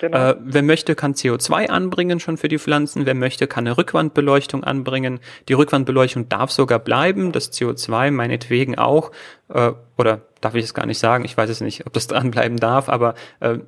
Genau. 0.00 0.30
Äh, 0.30 0.36
wer 0.40 0.62
möchte, 0.62 0.94
kann 0.94 1.12
CO2 1.12 1.68
anbringen 1.68 2.20
schon 2.20 2.38
für 2.38 2.48
die 2.48 2.58
Pflanzen. 2.58 3.04
Wer 3.04 3.14
möchte, 3.14 3.46
kann 3.46 3.66
eine 3.66 3.76
Rückwandbeleuchtung 3.76 4.64
anbringen. 4.64 5.20
Die 5.48 5.52
Rückwandbeleuchtung 5.52 6.28
darf 6.30 6.50
sogar 6.50 6.78
bleiben. 6.78 7.32
Das 7.32 7.52
CO2 7.52 8.10
meinetwegen 8.10 8.78
auch. 8.78 9.12
Äh, 9.48 9.72
oder 9.98 10.22
darf 10.40 10.54
ich 10.54 10.64
es 10.64 10.72
gar 10.72 10.86
nicht 10.86 10.98
sagen? 10.98 11.26
Ich 11.26 11.36
weiß 11.36 11.50
es 11.50 11.60
nicht, 11.60 11.86
ob 11.86 11.92
das 11.92 12.06
dranbleiben 12.08 12.56
darf. 12.56 12.88
Aber 12.88 13.14
äh, 13.40 13.58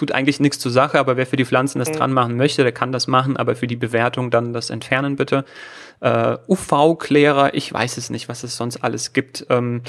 tut 0.00 0.12
eigentlich 0.12 0.40
nichts 0.40 0.58
zur 0.58 0.72
Sache, 0.72 0.98
aber 0.98 1.18
wer 1.18 1.26
für 1.26 1.36
die 1.36 1.44
Pflanzen 1.44 1.78
das 1.78 1.90
mhm. 1.90 1.96
dran 1.96 2.12
machen 2.12 2.36
möchte, 2.38 2.62
der 2.62 2.72
kann 2.72 2.90
das 2.90 3.06
machen, 3.06 3.36
aber 3.36 3.54
für 3.54 3.66
die 3.66 3.76
Bewertung 3.76 4.30
dann 4.30 4.54
das 4.54 4.70
entfernen 4.70 5.16
bitte. 5.16 5.44
Äh, 6.00 6.38
UV-Klärer, 6.48 7.52
ich 7.52 7.70
weiß 7.70 7.98
es 7.98 8.08
nicht, 8.08 8.30
was 8.30 8.42
es 8.42 8.56
sonst 8.56 8.78
alles 8.82 9.12
gibt. 9.12 9.44
Ähm, 9.50 9.82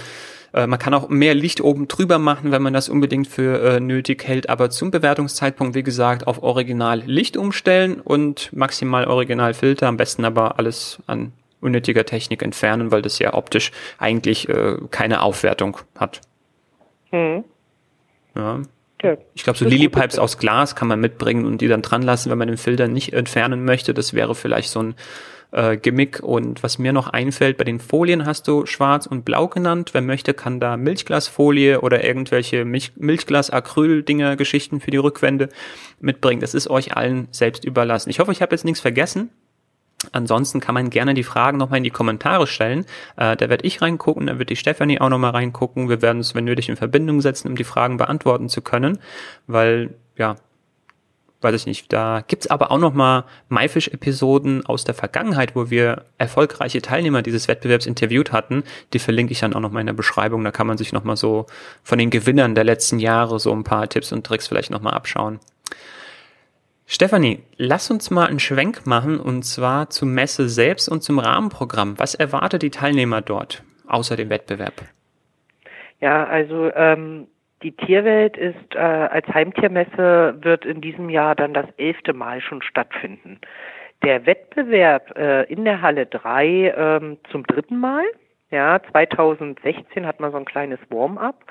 äh, 0.54 0.68
man 0.68 0.80
kann 0.80 0.94
auch 0.94 1.08
mehr 1.08 1.34
Licht 1.34 1.62
oben 1.62 1.88
drüber 1.88 2.20
machen, 2.20 2.52
wenn 2.52 2.62
man 2.62 2.74
das 2.74 2.90
unbedingt 2.90 3.30
für 3.30 3.62
äh, 3.62 3.80
nötig 3.80 4.28
hält, 4.28 4.50
aber 4.50 4.70
zum 4.70 4.92
Bewertungszeitpunkt, 4.92 5.76
wie 5.76 5.84
gesagt, 5.84 6.28
auf 6.28 6.44
Original 6.44 7.00
Licht 7.06 7.38
umstellen 7.38 8.02
und 8.02 8.52
maximal 8.52 9.08
Original 9.08 9.54
Filter, 9.54 9.88
am 9.88 9.96
besten 9.96 10.26
aber 10.26 10.60
alles 10.60 11.00
an 11.08 11.32
unnötiger 11.62 12.06
Technik 12.06 12.42
entfernen, 12.42 12.92
weil 12.92 13.02
das 13.02 13.18
ja 13.20 13.34
optisch 13.34 13.72
eigentlich 13.98 14.50
äh, 14.50 14.76
keine 14.90 15.22
Aufwertung 15.22 15.78
hat. 15.96 16.20
Hm. 17.12 17.46
Ja. 18.36 18.62
Ja, 19.04 19.18
ich 19.34 19.44
glaube, 19.44 19.58
so 19.58 19.66
Lilypipes 19.66 20.20
aus 20.20 20.38
Glas 20.38 20.76
kann 20.76 20.88
man 20.88 21.00
mitbringen 21.00 21.46
und 21.46 21.62
die 21.62 21.68
dann 21.68 21.82
dran 21.82 22.04
lassen, 22.04 22.30
wenn 22.30 22.38
man 22.38 22.48
den 22.48 22.58
Filter 22.58 22.88
nicht 22.88 23.14
entfernen 23.14 23.66
möchte. 23.66 23.94
Das 23.94 24.14
wäre 24.14 24.36
vielleicht 24.36 24.70
so 24.70 24.82
ein 24.84 24.96
äh, 25.52 25.78
Gimmick. 25.78 26.22
Und 26.22 26.64
was 26.64 26.80
mir 26.80 26.94
noch 26.94 27.08
einfällt, 27.08 27.58
bei 27.58 27.64
den 27.64 27.80
Folien 27.80 28.26
hast 28.26 28.48
du 28.48 28.66
schwarz 28.66 29.06
und 29.06 29.26
blau 29.26 29.48
genannt. 29.48 29.90
Wer 29.94 30.02
möchte, 30.02 30.34
kann 30.34 30.60
da 30.60 30.78
Milchglasfolie 30.78 31.82
oder 31.82 32.04
irgendwelche 32.04 32.66
Milch 32.66 32.94
Milchglas-Acryl-Dinger, 32.96 34.36
Geschichten 34.36 34.80
für 34.80 34.92
die 34.92 34.98
Rückwände 34.98 35.50
mitbringen. 36.00 36.42
Das 36.42 36.54
ist 36.54 36.70
euch 36.70 36.96
allen 36.96 37.28
selbst 37.32 37.66
überlassen. 37.66 38.10
Ich 38.10 38.20
hoffe, 38.20 38.32
ich 38.32 38.42
habe 38.42 38.54
jetzt 38.54 38.66
nichts 38.66 38.80
vergessen. 38.80 39.30
Ansonsten 40.12 40.60
kann 40.60 40.74
man 40.74 40.90
gerne 40.90 41.14
die 41.14 41.24
Fragen 41.24 41.58
nochmal 41.58 41.78
in 41.78 41.84
die 41.84 41.92
Kommentare 41.92 42.48
stellen. 42.48 42.86
Äh, 43.18 43.38
da 43.38 43.50
werde 43.50 43.66
ich 43.66 43.82
reingucken, 43.82 44.28
da 44.28 44.40
wird 44.40 44.50
die 44.50 44.56
Stefanie 44.56 45.00
auch 45.00 45.10
nochmal 45.10 45.32
reingucken. 45.32 45.90
Wir 45.90 46.02
werden 46.02 46.18
uns, 46.18 46.34
wenn 46.34 46.46
nötig, 46.46 46.70
in 46.70 46.76
Verbindung 46.76 47.22
setzen, 47.22 47.50
um 47.50 47.56
die 47.56 47.64
Fragen 47.64 47.98
beantworten 47.98 48.50
zu 48.50 48.62
können. 48.62 48.98
Weil, 49.46 49.94
ja, 50.18 50.38
weiß 51.42 51.56
ich 51.56 51.66
nicht, 51.66 51.94
da 51.94 52.24
gibt's 52.28 52.48
aber 52.48 52.72
auch 52.72 52.78
nochmal 52.78 53.26
Maifisch-Episoden 53.50 54.66
aus 54.66 54.84
der 54.86 54.96
Vergangenheit, 54.96 55.56
wo 55.56 55.70
wir 55.70 56.06
erfolgreiche 56.18 56.82
Teilnehmer 56.82 57.22
dieses 57.22 57.48
Wettbewerbs 57.48 57.86
interviewt 57.86 58.32
hatten. 58.32 58.64
Die 58.94 59.00
verlinke 59.00 59.34
ich 59.34 59.40
dann 59.40 59.54
auch 59.54 59.60
nochmal 59.60 59.82
in 59.82 59.88
der 59.88 59.94
Beschreibung. 59.94 60.44
Da 60.44 60.52
kann 60.52 60.68
man 60.68 60.78
sich 60.78 60.94
nochmal 60.94 61.18
so 61.18 61.46
von 61.84 62.00
den 62.00 62.10
Gewinnern 62.10 62.56
der 62.56 62.64
letzten 62.64 63.00
Jahre 63.00 63.40
so 63.40 63.52
ein 63.52 63.64
paar 63.64 63.88
Tipps 63.88 64.12
und 64.12 64.26
Tricks 64.26 64.48
vielleicht 64.48 64.72
nochmal 64.72 64.94
abschauen. 64.94 65.40
Stefanie, 66.94 67.40
lass 67.56 67.90
uns 67.90 68.12
mal 68.12 68.28
einen 68.28 68.40
Schwenk 68.40 68.86
machen 68.86 69.18
und 69.18 69.44
zwar 69.44 69.90
zur 69.90 70.10
Messe 70.10 70.50
selbst 70.50 70.90
und 70.90 71.02
zum 71.02 71.20
Rahmenprogramm. 71.20 71.98
Was 71.98 72.16
erwartet 72.16 72.64
die 72.64 72.70
Teilnehmer 72.70 73.22
dort 73.22 73.64
außer 73.88 74.18
dem 74.18 74.30
Wettbewerb? 74.30 74.74
Ja, 76.02 76.26
also 76.26 76.70
ähm, 76.76 77.28
die 77.64 77.72
Tierwelt 77.72 78.36
ist 78.36 78.76
äh, 78.76 78.80
als 78.80 79.26
Heimtiermesse 79.30 80.36
wird 80.42 80.66
in 80.66 80.82
diesem 80.82 81.10
Jahr 81.10 81.34
dann 81.34 81.54
das 81.54 81.68
elfte 81.78 82.12
Mal 82.12 82.42
schon 82.42 82.62
stattfinden. 82.62 83.40
Der 84.04 84.26
Wettbewerb 84.26 85.18
äh, 85.18 85.44
in 85.44 85.64
der 85.64 85.82
Halle 85.82 86.08
3 86.08 86.74
ähm, 86.76 87.18
zum 87.32 87.48
dritten 87.48 87.80
Mal. 87.80 88.04
Ja, 88.50 88.82
2016 88.92 90.06
hat 90.06 90.20
man 90.20 90.34
so 90.34 90.38
ein 90.38 90.44
kleines 90.44 90.80
Warm-up. 90.90 91.46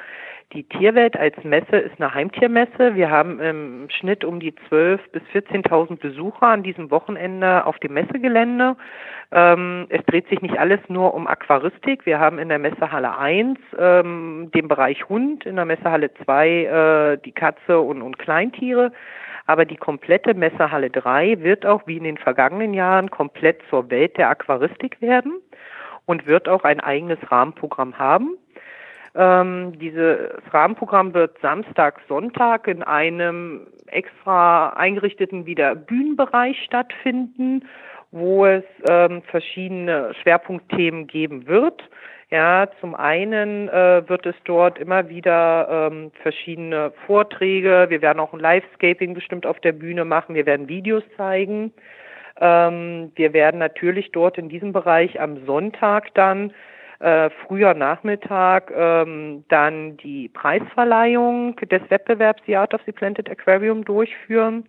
Die 0.52 0.64
Tierwelt 0.64 1.16
als 1.16 1.36
Messe 1.44 1.76
ist 1.76 2.00
eine 2.00 2.12
Heimtiermesse. 2.12 2.96
Wir 2.96 3.08
haben 3.08 3.38
im 3.38 3.88
Schnitt 3.88 4.24
um 4.24 4.40
die 4.40 4.50
12.000 4.68 4.98
bis 5.12 5.22
14.000 5.32 6.00
Besucher 6.00 6.48
an 6.48 6.64
diesem 6.64 6.90
Wochenende 6.90 7.64
auf 7.66 7.78
dem 7.78 7.94
Messegelände. 7.94 8.76
Ähm, 9.30 9.86
es 9.90 10.04
dreht 10.06 10.28
sich 10.28 10.42
nicht 10.42 10.58
alles 10.58 10.80
nur 10.88 11.14
um 11.14 11.28
Aquaristik. 11.28 12.04
Wir 12.04 12.18
haben 12.18 12.40
in 12.40 12.48
der 12.48 12.58
Messehalle 12.58 13.16
1 13.16 13.60
ähm, 13.78 14.50
den 14.52 14.66
Bereich 14.66 15.08
Hund, 15.08 15.46
in 15.46 15.54
der 15.54 15.66
Messehalle 15.66 16.12
2 16.24 16.48
äh, 16.48 17.18
die 17.24 17.32
Katze 17.32 17.78
und, 17.78 18.02
und 18.02 18.18
Kleintiere. 18.18 18.90
Aber 19.46 19.64
die 19.64 19.76
komplette 19.76 20.34
Messehalle 20.34 20.90
3 20.90 21.44
wird 21.44 21.64
auch 21.64 21.86
wie 21.86 21.98
in 21.98 22.04
den 22.04 22.18
vergangenen 22.18 22.74
Jahren 22.74 23.08
komplett 23.08 23.60
zur 23.70 23.88
Welt 23.92 24.16
der 24.16 24.30
Aquaristik 24.30 25.00
werden 25.00 25.34
und 26.06 26.26
wird 26.26 26.48
auch 26.48 26.64
ein 26.64 26.80
eigenes 26.80 27.18
Rahmenprogramm 27.30 28.00
haben. 28.00 28.36
Ähm, 29.14 29.78
dieses 29.78 30.30
Rahmenprogramm 30.52 31.14
wird 31.14 31.38
Samstag, 31.40 32.00
Sonntag 32.08 32.68
in 32.68 32.82
einem 32.82 33.66
extra 33.86 34.70
eingerichteten 34.70 35.46
wieder 35.46 35.74
Bühnenbereich 35.74 36.62
stattfinden, 36.64 37.64
wo 38.12 38.46
es 38.46 38.64
ähm, 38.88 39.22
verschiedene 39.22 40.14
Schwerpunktthemen 40.22 41.06
geben 41.06 41.46
wird. 41.46 41.82
Ja, 42.30 42.68
zum 42.80 42.94
einen 42.94 43.68
äh, 43.68 44.08
wird 44.08 44.24
es 44.24 44.36
dort 44.44 44.78
immer 44.78 45.08
wieder 45.08 45.90
ähm, 45.90 46.12
verschiedene 46.22 46.92
Vorträge. 47.06 47.86
Wir 47.88 48.02
werden 48.02 48.20
auch 48.20 48.32
ein 48.32 48.38
Livescaping 48.38 49.14
bestimmt 49.14 49.46
auf 49.46 49.58
der 49.58 49.72
Bühne 49.72 50.04
machen. 50.04 50.36
Wir 50.36 50.46
werden 50.46 50.68
Videos 50.68 51.02
zeigen. 51.16 51.72
Ähm, 52.40 53.10
wir 53.16 53.32
werden 53.32 53.58
natürlich 53.58 54.12
dort 54.12 54.38
in 54.38 54.48
diesem 54.48 54.72
Bereich 54.72 55.20
am 55.20 55.44
Sonntag 55.44 56.14
dann 56.14 56.52
äh, 57.00 57.30
früher 57.46 57.74
Nachmittag 57.74 58.70
ähm, 58.74 59.44
dann 59.48 59.96
die 59.96 60.28
Preisverleihung 60.28 61.56
des 61.56 61.82
Wettbewerbs 61.88 62.42
The 62.46 62.56
Art 62.56 62.74
of 62.74 62.82
the 62.86 62.92
Planted 62.92 63.30
Aquarium 63.30 63.84
durchführen. 63.84 64.64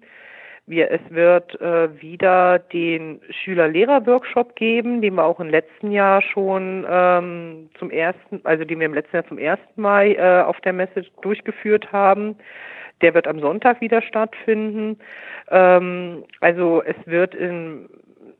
Wir, 0.67 0.89
es 0.91 1.01
wird 1.09 1.59
äh, 1.59 2.01
wieder 2.01 2.59
den 2.59 3.19
Schüler-Lehrer-Workshop 3.29 4.55
geben, 4.55 5.01
den 5.01 5.15
wir 5.15 5.25
auch 5.25 5.39
im 5.41 5.49
letzten 5.49 5.91
Jahr 5.91 6.21
schon 6.21 6.85
ähm, 6.89 7.69
zum 7.77 7.91
ersten, 7.91 8.39
also 8.45 8.63
den 8.63 8.79
wir 8.79 8.85
im 8.85 8.93
letzten 8.93 9.17
Jahr 9.17 9.27
zum 9.27 9.37
ersten 9.37 9.81
Mal 9.81 10.11
äh, 10.11 10.43
auf 10.43 10.61
der 10.61 10.73
Messe 10.73 11.03
durchgeführt 11.21 11.91
haben. 11.91 12.37
Der 13.01 13.13
wird 13.13 13.27
am 13.27 13.39
Sonntag 13.39 13.81
wieder 13.81 14.01
stattfinden. 14.01 14.99
Ähm, 15.49 16.23
also 16.39 16.81
es 16.85 16.95
wird 17.05 17.35
in 17.35 17.89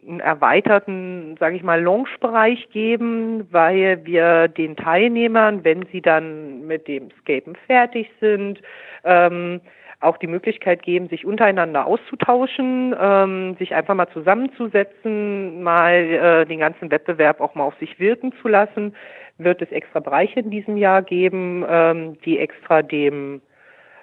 einen 0.07 0.19
erweiterten, 0.19 1.35
sage 1.39 1.55
ich 1.55 1.63
mal, 1.63 1.81
Lounge-Bereich 1.81 2.69
geben, 2.71 3.47
weil 3.51 4.05
wir 4.05 4.47
den 4.47 4.75
Teilnehmern, 4.75 5.63
wenn 5.63 5.85
sie 5.91 6.01
dann 6.01 6.65
mit 6.67 6.87
dem 6.87 7.09
Scapen 7.21 7.55
fertig 7.67 8.09
sind, 8.19 8.61
ähm, 9.03 9.61
auch 9.99 10.17
die 10.17 10.27
Möglichkeit 10.27 10.81
geben, 10.81 11.09
sich 11.09 11.25
untereinander 11.25 11.85
auszutauschen, 11.85 12.95
ähm, 12.99 13.55
sich 13.59 13.75
einfach 13.75 13.93
mal 13.93 14.09
zusammenzusetzen, 14.09 15.61
mal 15.61 15.93
äh, 15.93 16.45
den 16.45 16.59
ganzen 16.59 16.89
Wettbewerb 16.89 17.39
auch 17.39 17.53
mal 17.53 17.65
auf 17.65 17.77
sich 17.79 17.99
wirken 17.99 18.33
zu 18.41 18.47
lassen. 18.47 18.95
Wird 19.37 19.61
es 19.61 19.71
extra 19.71 19.99
Bereiche 19.99 20.39
in 20.39 20.49
diesem 20.49 20.77
Jahr 20.77 21.03
geben, 21.03 21.63
ähm, 21.69 22.17
die 22.25 22.39
extra 22.39 22.81
dem 22.81 23.41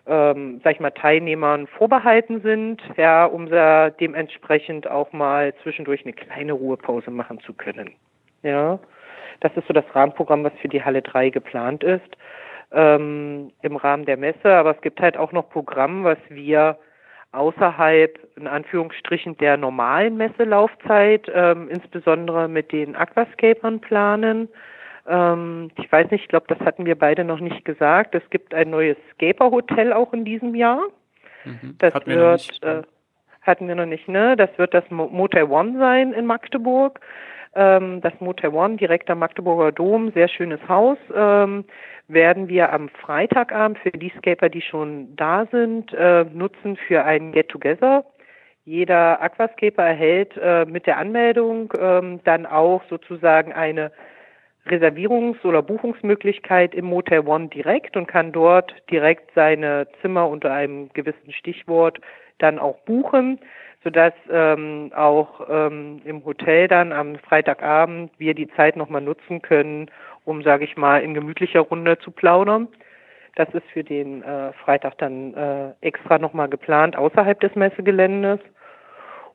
ähm, 0.08 0.60
sag 0.64 0.74
ich 0.74 0.80
mal, 0.80 0.90
Teilnehmern 0.90 1.66
vorbehalten 1.66 2.40
sind, 2.40 2.82
ja, 2.96 3.24
um 3.26 3.48
da 3.48 3.90
dementsprechend 3.90 4.90
auch 4.90 5.12
mal 5.12 5.54
zwischendurch 5.62 6.04
eine 6.04 6.14
kleine 6.14 6.52
Ruhepause 6.52 7.10
machen 7.10 7.40
zu 7.40 7.52
können. 7.52 7.92
Ja, 8.42 8.78
das 9.40 9.52
ist 9.56 9.66
so 9.66 9.74
das 9.74 9.84
Rahmenprogramm, 9.94 10.44
was 10.44 10.52
für 10.60 10.68
die 10.68 10.82
Halle 10.82 11.02
3 11.02 11.30
geplant 11.30 11.84
ist 11.84 12.16
ähm, 12.72 13.52
im 13.62 13.76
Rahmen 13.76 14.04
der 14.04 14.16
Messe. 14.16 14.50
Aber 14.50 14.74
es 14.74 14.80
gibt 14.80 15.00
halt 15.00 15.16
auch 15.16 15.32
noch 15.32 15.50
Programm, 15.50 16.04
was 16.04 16.18
wir 16.28 16.78
außerhalb 17.32 18.18
in 18.36 18.46
Anführungsstrichen 18.46 19.36
der 19.36 19.56
normalen 19.56 20.16
Messelaufzeit, 20.16 21.30
ähm, 21.32 21.68
insbesondere 21.68 22.48
mit 22.48 22.72
den 22.72 22.96
Aquascapern 22.96 23.80
planen. 23.80 24.48
Ähm, 25.08 25.70
ich 25.76 25.90
weiß 25.90 26.10
nicht, 26.10 26.22
ich 26.22 26.28
glaube, 26.28 26.46
das 26.48 26.58
hatten 26.60 26.86
wir 26.86 26.98
beide 26.98 27.24
noch 27.24 27.40
nicht 27.40 27.64
gesagt. 27.64 28.14
Es 28.14 28.28
gibt 28.30 28.54
ein 28.54 28.70
neues 28.70 28.96
Scaper-Hotel 29.14 29.92
auch 29.92 30.12
in 30.12 30.24
diesem 30.24 30.54
Jahr. 30.54 30.82
Mhm. 31.44 31.76
Das 31.78 31.94
hatten 31.94 32.10
wird, 32.10 32.58
wir 32.62 32.68
äh, 32.68 32.82
hatten 33.42 33.68
wir 33.68 33.74
noch 33.74 33.86
nicht, 33.86 34.08
ne? 34.08 34.36
Das 34.36 34.50
wird 34.56 34.74
das 34.74 34.84
Motel 34.90 35.44
One 35.44 35.78
sein 35.78 36.12
in 36.12 36.26
Magdeburg. 36.26 37.00
Ähm, 37.54 38.00
das 38.02 38.12
Motel 38.20 38.50
One 38.50 38.76
direkt 38.76 39.10
am 39.10 39.20
Magdeburger 39.20 39.72
Dom, 39.72 40.12
sehr 40.12 40.28
schönes 40.28 40.60
Haus. 40.68 40.98
Ähm, 41.14 41.64
werden 42.08 42.48
wir 42.48 42.72
am 42.72 42.88
Freitagabend 42.88 43.78
für 43.78 43.90
die 43.90 44.12
Scaper, 44.18 44.48
die 44.48 44.62
schon 44.62 45.14
da 45.16 45.46
sind, 45.50 45.92
äh, 45.92 46.24
nutzen 46.24 46.76
für 46.76 47.04
ein 47.04 47.32
Get-Together. 47.32 48.04
Jeder 48.64 49.22
Aquascaper 49.22 49.82
erhält 49.82 50.36
äh, 50.36 50.66
mit 50.66 50.86
der 50.86 50.98
Anmeldung 50.98 51.72
ähm, 51.78 52.20
dann 52.24 52.44
auch 52.44 52.82
sozusagen 52.90 53.52
eine 53.52 53.92
Reservierungs- 54.68 55.44
oder 55.44 55.62
Buchungsmöglichkeit 55.62 56.74
im 56.74 56.86
Motel 56.86 57.26
One 57.26 57.48
direkt 57.48 57.96
und 57.96 58.06
kann 58.06 58.32
dort 58.32 58.74
direkt 58.90 59.30
seine 59.34 59.86
Zimmer 60.00 60.28
unter 60.28 60.52
einem 60.52 60.88
gewissen 60.92 61.32
Stichwort 61.32 62.00
dann 62.38 62.58
auch 62.58 62.78
buchen, 62.80 63.40
sodass 63.82 64.12
ähm, 64.30 64.92
auch 64.94 65.48
ähm, 65.48 66.00
im 66.04 66.24
Hotel 66.24 66.68
dann 66.68 66.92
am 66.92 67.16
Freitagabend 67.16 68.10
wir 68.18 68.34
die 68.34 68.48
Zeit 68.52 68.76
nochmal 68.76 69.02
nutzen 69.02 69.42
können, 69.42 69.90
um, 70.24 70.42
sage 70.42 70.64
ich 70.64 70.76
mal, 70.76 71.02
in 71.02 71.14
gemütlicher 71.14 71.60
Runde 71.60 71.98
zu 71.98 72.10
plaudern. 72.10 72.68
Das 73.36 73.48
ist 73.54 73.66
für 73.72 73.84
den 73.84 74.22
äh, 74.22 74.52
Freitag 74.64 74.98
dann 74.98 75.34
äh, 75.34 75.72
extra 75.80 76.18
nochmal 76.18 76.48
geplant 76.48 76.96
außerhalb 76.96 77.38
des 77.40 77.54
Messegeländes. 77.54 78.40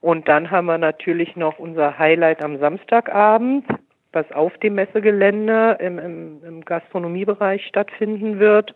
Und 0.02 0.28
dann 0.28 0.52
haben 0.52 0.66
wir 0.66 0.78
natürlich 0.78 1.38
noch 1.38 1.60
unser 1.60 1.98
Highlight 1.98 2.44
am 2.44 2.60
Samstagabend 2.60 3.66
was 4.14 4.32
auf 4.32 4.58
dem 4.60 4.76
Messegelände 4.76 5.78
im, 5.80 6.00
im, 6.00 6.44
im 6.44 6.66
Gastronomiebereich 6.66 7.66
stattfinden 7.66 8.40
wird. 8.40 8.74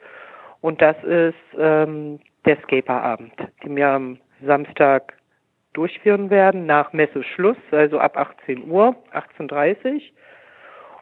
Und 0.62 0.82
das 0.82 0.96
ist 1.04 1.36
ähm, 1.58 2.20
der 2.46 2.58
Skaperabend, 2.64 3.34
den 3.64 3.76
wir 3.76 3.90
am 3.90 4.18
Samstag 4.46 5.14
durchführen 5.74 6.30
werden, 6.30 6.66
nach 6.66 6.92
Messeschluss, 6.92 7.58
also 7.72 8.00
ab 8.00 8.18
18 8.18 8.70
Uhr, 8.70 8.96
18.30 9.14 9.94
Uhr. 9.94 10.02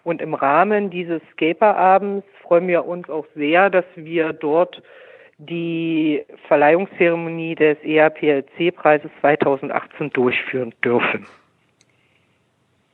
Und 0.03 0.21
im 0.21 0.33
Rahmen 0.33 0.89
dieses 0.89 1.21
Skaperabends 1.31 2.27
freuen 2.43 2.67
wir 2.67 2.85
uns 2.85 3.09
auch 3.09 3.25
sehr, 3.35 3.69
dass 3.69 3.85
wir 3.95 4.33
dort 4.33 4.83
die 5.37 6.23
Verleihungszeremonie 6.47 7.55
des 7.55 7.77
ERPLC-Preises 7.83 9.09
2018 9.21 10.11
durchführen 10.11 10.73
dürfen. 10.83 11.25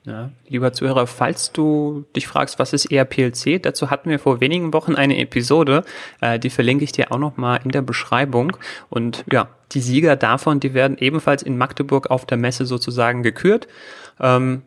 Ja, 0.04 0.32
lieber 0.48 0.74
Zuhörer, 0.74 1.06
falls 1.06 1.52
du 1.52 2.06
dich 2.16 2.28
fragst, 2.28 2.58
was 2.58 2.74
ist 2.74 2.92
ERPLC, 2.92 3.62
dazu 3.62 3.92
hatten 3.92 4.10
wir 4.10 4.18
vor 4.18 4.42
wenigen 4.42 4.74
Wochen 4.74 4.96
eine 4.96 5.20
Episode, 5.20 5.84
äh, 6.22 6.40
die 6.40 6.50
verlinke 6.50 6.84
ich 6.84 6.92
dir 6.92 7.12
auch 7.12 7.20
nochmal 7.20 7.60
in 7.64 7.70
der 7.70 7.84
Beschreibung. 7.84 8.58
Und 8.90 9.24
ja, 9.32 9.50
die 9.74 9.80
Sieger 9.80 10.16
davon, 10.16 10.60
die 10.60 10.74
werden 10.74 10.98
ebenfalls 10.98 11.44
in 11.44 11.56
Magdeburg 11.56 12.10
auf 12.10 12.26
der 12.26 12.40
Messe 12.40 12.66
sozusagen 12.66 13.22
gekürt. 13.22 13.68
Ähm, 14.20 14.64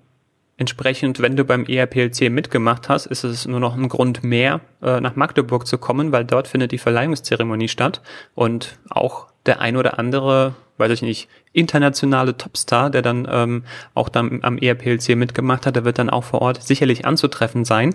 entsprechend, 0.57 1.21
wenn 1.21 1.35
du 1.35 1.45
beim 1.45 1.65
ERPLC 1.65 2.31
mitgemacht 2.31 2.89
hast, 2.89 3.07
ist 3.07 3.25
es 3.25 3.45
nur 3.45 3.59
noch 3.59 3.77
ein 3.77 3.89
Grund 3.89 4.23
mehr, 4.23 4.61
äh, 4.83 5.01
nach 5.01 5.17
Magdeburg 5.17 5.67
zu 5.67 5.79
kommen, 5.79 6.13
weil 6.13 6.25
dort 6.25 6.47
findet 6.47 6.71
die 6.71 6.79
Verleihungszeremonie 6.79 7.69
statt 7.69 8.03
und 8.37 8.79
auch 8.89 9.27
der 9.47 9.61
ein 9.61 9.77
oder 9.77 9.99
andere 9.99 10.55
weiß 10.79 10.91
ich 10.91 11.03
nicht, 11.03 11.29
internationale 11.53 12.37
Topstar, 12.37 12.91
der 12.91 13.03
dann 13.03 13.29
ähm, 13.31 13.65
auch 13.95 14.09
dann 14.09 14.41
am 14.43 14.59
ERPLC 14.59 15.17
mitgemacht 15.17 15.67
hat, 15.67 15.77
der 15.77 15.85
wird 15.85 15.99
dann 15.99 16.11
auch 16.11 16.25
vor 16.25 16.43
Ort 16.43 16.63
sicherlich 16.63 17.05
anzutreffen 17.05 17.65
sein. 17.65 17.95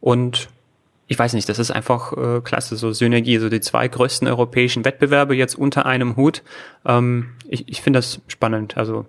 Und 0.00 0.48
ich 1.06 1.18
weiß 1.18 1.32
nicht, 1.32 1.48
das 1.48 1.58
ist 1.58 1.70
einfach 1.70 2.12
äh, 2.12 2.40
klasse, 2.42 2.76
so 2.76 2.92
Synergie, 2.92 3.38
so 3.38 3.48
die 3.48 3.60
zwei 3.60 3.88
größten 3.88 4.28
europäischen 4.28 4.84
Wettbewerbe 4.84 5.34
jetzt 5.34 5.54
unter 5.54 5.86
einem 5.86 6.16
Hut. 6.16 6.42
Ähm, 6.84 7.30
ich 7.48 7.68
ich 7.68 7.80
finde 7.80 7.98
das 7.98 8.20
spannend. 8.28 8.76
Also 8.76 9.06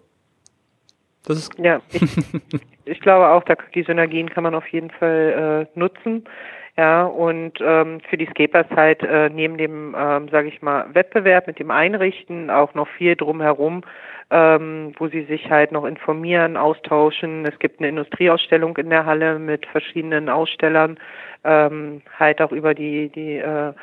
das 1.25 1.37
ist 1.37 1.51
ja, 1.59 1.81
ich, 1.91 2.01
ich 2.85 2.99
glaube 3.01 3.27
auch, 3.27 3.43
da, 3.43 3.55
die 3.75 3.83
Synergien 3.83 4.29
kann 4.29 4.43
man 4.43 4.55
auf 4.55 4.67
jeden 4.69 4.89
Fall 4.91 5.67
äh, 5.75 5.79
nutzen. 5.79 6.23
Ja, 6.79 7.03
und 7.03 7.59
ähm, 7.59 7.99
für 8.09 8.15
die 8.15 8.27
Skapers 8.27 8.67
halt 8.73 9.03
äh, 9.03 9.29
neben 9.29 9.57
dem, 9.57 9.93
ähm, 9.99 10.29
sage 10.29 10.47
ich 10.47 10.61
mal, 10.61 10.85
Wettbewerb 10.93 11.45
mit 11.45 11.59
dem 11.59 11.71
Einrichten 11.71 12.49
auch 12.49 12.73
noch 12.73 12.87
viel 12.87 13.17
drumherum, 13.17 13.81
ähm, 14.31 14.93
wo 14.97 15.09
sie 15.09 15.23
sich 15.23 15.49
halt 15.49 15.73
noch 15.73 15.83
informieren, 15.83 16.55
austauschen. 16.55 17.43
Es 17.45 17.59
gibt 17.59 17.79
eine 17.81 17.89
Industrieausstellung 17.89 18.77
in 18.77 18.89
der 18.89 19.05
Halle 19.05 19.39
mit 19.39 19.65
verschiedenen 19.65 20.29
Ausstellern, 20.29 20.97
ähm, 21.43 22.01
halt 22.17 22.41
auch 22.41 22.53
über 22.53 22.73
die, 22.73 23.09
die 23.09 23.39
äh, 23.39 23.73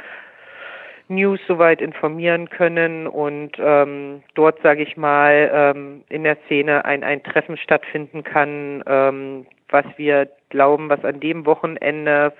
News 1.08 1.40
soweit 1.46 1.82
informieren 1.82 2.48
können 2.48 3.06
und 3.08 3.58
ähm, 3.58 4.22
dort, 4.36 4.62
sage 4.62 4.82
ich 4.82 4.96
mal, 4.96 5.50
ähm, 5.52 6.02
in 6.08 6.24
der 6.24 6.38
Szene 6.46 6.86
ein, 6.86 7.04
ein 7.04 7.22
Treffen 7.22 7.58
stattfinden 7.58 8.24
kann, 8.24 8.82
ähm, 8.86 9.44
was 9.68 9.84
wir 9.98 10.30
glauben, 10.48 10.88
was 10.88 11.04
an 11.04 11.20
dem 11.20 11.44
Wochenende 11.44 12.32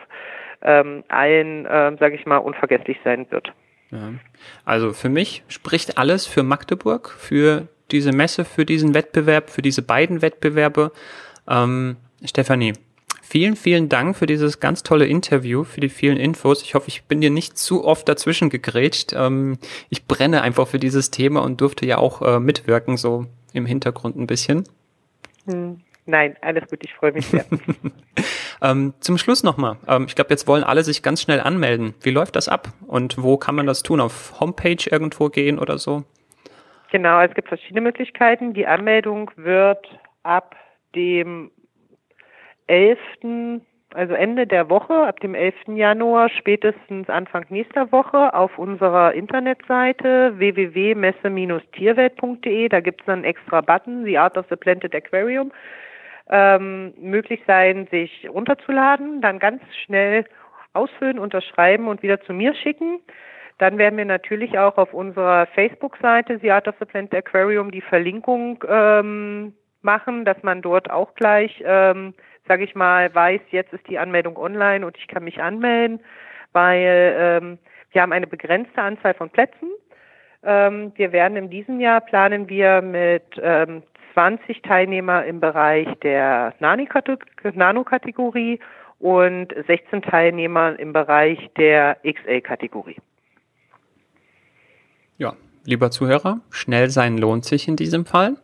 ähm, 0.62 1.05
allen, 1.09 1.66
äh, 1.66 1.97
sage 1.99 2.14
ich 2.14 2.27
mal, 2.27 2.38
unvergesslich 2.38 2.99
sein 3.05 3.27
wird. 3.31 3.53
Ja. 3.90 4.14
Also 4.64 4.92
für 4.92 5.09
mich 5.09 5.45
spricht 5.49 5.99
alles 5.99 6.27
für 6.27 6.42
Magdeburg, 6.42 7.11
für 7.11 7.69
diese 7.90 8.12
Messe, 8.12 8.45
für 8.45 8.64
diesen 8.64 8.95
Wettbewerb, 8.95 9.51
für 9.51 9.62
diese 9.62 9.83
beiden 9.83 10.23
Wettbewerbe. 10.23 10.92
Ähm, 11.49 11.97
Stefanie, 12.25 12.73
vielen, 13.23 13.57
vielen 13.57 13.88
Dank 13.88 14.16
für 14.16 14.27
dieses 14.27 14.61
ganz 14.61 14.83
tolle 14.83 15.07
Interview, 15.07 15.64
für 15.64 15.81
die 15.81 15.88
vielen 15.88 16.16
Infos. 16.16 16.62
Ich 16.62 16.75
hoffe, 16.75 16.88
ich 16.88 17.05
bin 17.05 17.21
dir 17.21 17.31
nicht 17.31 17.59
zu 17.59 17.85
oft 17.85 18.09
dazwischen 18.09 18.51
gegrätscht. 18.51 19.12
Ähm, 19.14 19.59
ich 19.88 20.07
brenne 20.07 20.42
einfach 20.42 20.66
für 20.66 20.79
dieses 20.79 21.11
Thema 21.11 21.42
und 21.42 21.61
durfte 21.61 21.87
ja 21.87 21.99
auch 21.99 22.23
äh, 22.23 22.40
mitwirken, 22.40 22.97
so 22.97 23.27
im 23.53 23.66
Hintergrund 23.66 24.16
ein 24.16 24.27
bisschen. 24.27 24.64
Hm. 25.47 25.81
Nein, 26.07 26.37
alles 26.40 26.69
gut, 26.69 26.79
ich 26.83 26.95
freue 26.95 27.12
mich 27.12 27.27
sehr. 27.27 27.45
ähm, 28.62 28.95
zum 29.01 29.19
Schluss 29.19 29.42
nochmal. 29.42 29.77
Ähm, 29.88 30.05
ich 30.07 30.14
glaube, 30.14 30.31
jetzt 30.31 30.47
wollen 30.47 30.62
alle 30.62 30.85
sich 30.85 31.03
ganz 31.03 31.21
schnell 31.21 31.40
anmelden. 31.40 31.95
Wie 32.01 32.11
läuft 32.11 32.37
das 32.37 32.49
ab 32.49 32.69
und 32.87 33.23
wo 33.23 33.37
kann 33.37 33.57
man 33.57 33.66
das 33.66 33.83
tun? 33.83 34.01
Auf 34.01 34.40
Homepage 34.40 34.88
irgendwo 34.88 35.29
gehen 35.29 35.59
oder 35.59 35.79
so? 35.79 36.05
Genau, 36.92 37.21
es 37.21 37.35
gibt 37.35 37.49
verschiedene 37.49 37.81
Möglichkeiten. 37.81 38.55
Die 38.55 38.66
Anmeldung 38.66 39.33
wird 39.37 39.85
ab 40.23 40.55
dem 40.95 41.51
11 42.69 42.99
also 43.95 44.14
Ende 44.14 44.47
der 44.47 44.69
Woche, 44.69 44.95
ab 44.95 45.21
dem 45.21 45.35
11. 45.35 45.55
Januar, 45.75 46.29
spätestens 46.29 47.09
Anfang 47.09 47.47
nächster 47.49 47.90
Woche 47.92 48.35
auf 48.35 48.59
unserer 48.59 49.14
Internetseite 49.14 50.35
www.messe-tierwelt.de. 50.37 52.69
Da 52.69 52.81
gibt 52.81 53.01
es 53.01 53.07
dann 53.07 53.25
extra 53.25 53.62
Button, 53.62 54.05
The 54.05 54.19
Art 54.19 54.37
of 54.37 54.45
the 54.51 54.57
Planted 54.57 54.95
Aquarium, 54.95 55.51
ähm, 56.31 56.95
möglich 56.99 57.41
sein, 57.47 57.87
sich 57.91 58.29
runterzuladen, 58.29 59.21
dann 59.21 59.39
ganz 59.39 59.62
schnell 59.85 60.25
ausfüllen, 60.73 61.19
unterschreiben 61.19 61.89
und 61.89 62.03
wieder 62.03 62.21
zu 62.21 62.33
mir 62.33 62.55
schicken. 62.55 63.01
Dann 63.59 63.79
werden 63.79 63.97
wir 63.97 64.05
natürlich 64.05 64.59
auch 64.59 64.77
auf 64.77 64.93
unserer 64.93 65.47
Facebook-Seite 65.47 66.39
The 66.41 66.51
Art 66.51 66.69
of 66.69 66.75
the 66.79 66.85
Planted 66.85 67.27
Aquarium 67.27 67.71
die 67.71 67.81
Verlinkung 67.81 68.62
ähm, 68.69 69.55
machen, 69.81 70.25
dass 70.25 70.43
man 70.43 70.61
dort 70.61 70.91
auch 70.91 71.15
gleich 71.15 71.62
ähm, 71.65 72.12
sage 72.49 72.65
ich 72.65 72.75
mal, 72.75 73.15
weiß, 73.15 73.41
jetzt 73.51 73.73
ist 73.73 73.87
die 73.89 73.99
Anmeldung 73.99 74.37
online 74.37 74.87
und 74.87 74.97
ich 74.97 75.09
kann 75.09 75.25
mich 75.25 75.43
anmelden, 75.43 76.01
weil 76.53 77.15
ähm, 77.19 77.59
wir 77.93 78.03
haben 78.03 78.12
eine 78.12 78.27
begrenzte 78.27 78.81
Anzahl 78.81 79.15
von 79.15 79.31
Plätzen. 79.31 79.71
Ähm, 80.43 80.93
wir 80.97 81.12
werden 81.12 81.37
in 81.37 81.51
diesem 81.51 81.81
Jahr 81.81 82.01
planen 82.01 82.49
wir 82.49 82.83
mit 82.83 83.25
ähm, 83.43 83.83
20 84.16 84.62
Teilnehmer 84.62 85.26
im 85.26 85.40
Bereich 85.40 85.87
der 86.02 86.55
Nano-Kategorie 86.59 88.61
und 88.98 89.55
16 89.66 90.00
Teilnehmer 90.00 90.79
im 90.79 90.94
Bereich 90.94 91.38
der 91.59 91.98
XL-Kategorie. 92.02 92.96
Ja, 95.18 95.35
lieber 95.66 95.90
Zuhörer, 95.90 96.40
schnell 96.48 96.88
sein 96.88 97.18
lohnt 97.18 97.44
sich 97.44 97.68
in 97.68 97.76
diesem 97.76 98.07
Fall. 98.07 98.37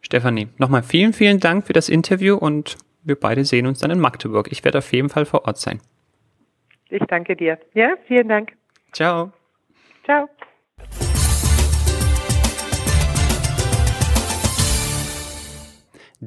Stefanie, 0.00 0.48
nochmal 0.58 0.82
vielen, 0.82 1.12
vielen 1.12 1.38
Dank 1.38 1.68
für 1.68 1.72
das 1.72 1.88
Interview 1.88 2.36
und 2.36 2.76
wir 3.04 3.14
beide 3.14 3.44
sehen 3.44 3.68
uns 3.68 3.78
dann 3.78 3.92
in 3.92 4.00
Magdeburg. 4.00 4.50
Ich 4.50 4.64
werde 4.64 4.78
auf 4.78 4.92
jeden 4.92 5.10
Fall 5.10 5.26
vor 5.26 5.46
Ort 5.46 5.58
sein. 5.58 5.80
Ich 6.90 7.04
danke 7.04 7.36
dir. 7.36 7.56
Ja, 7.74 7.94
vielen 8.08 8.28
Dank. 8.28 8.52
Ciao. 8.92 9.30
Ciao. 10.04 10.28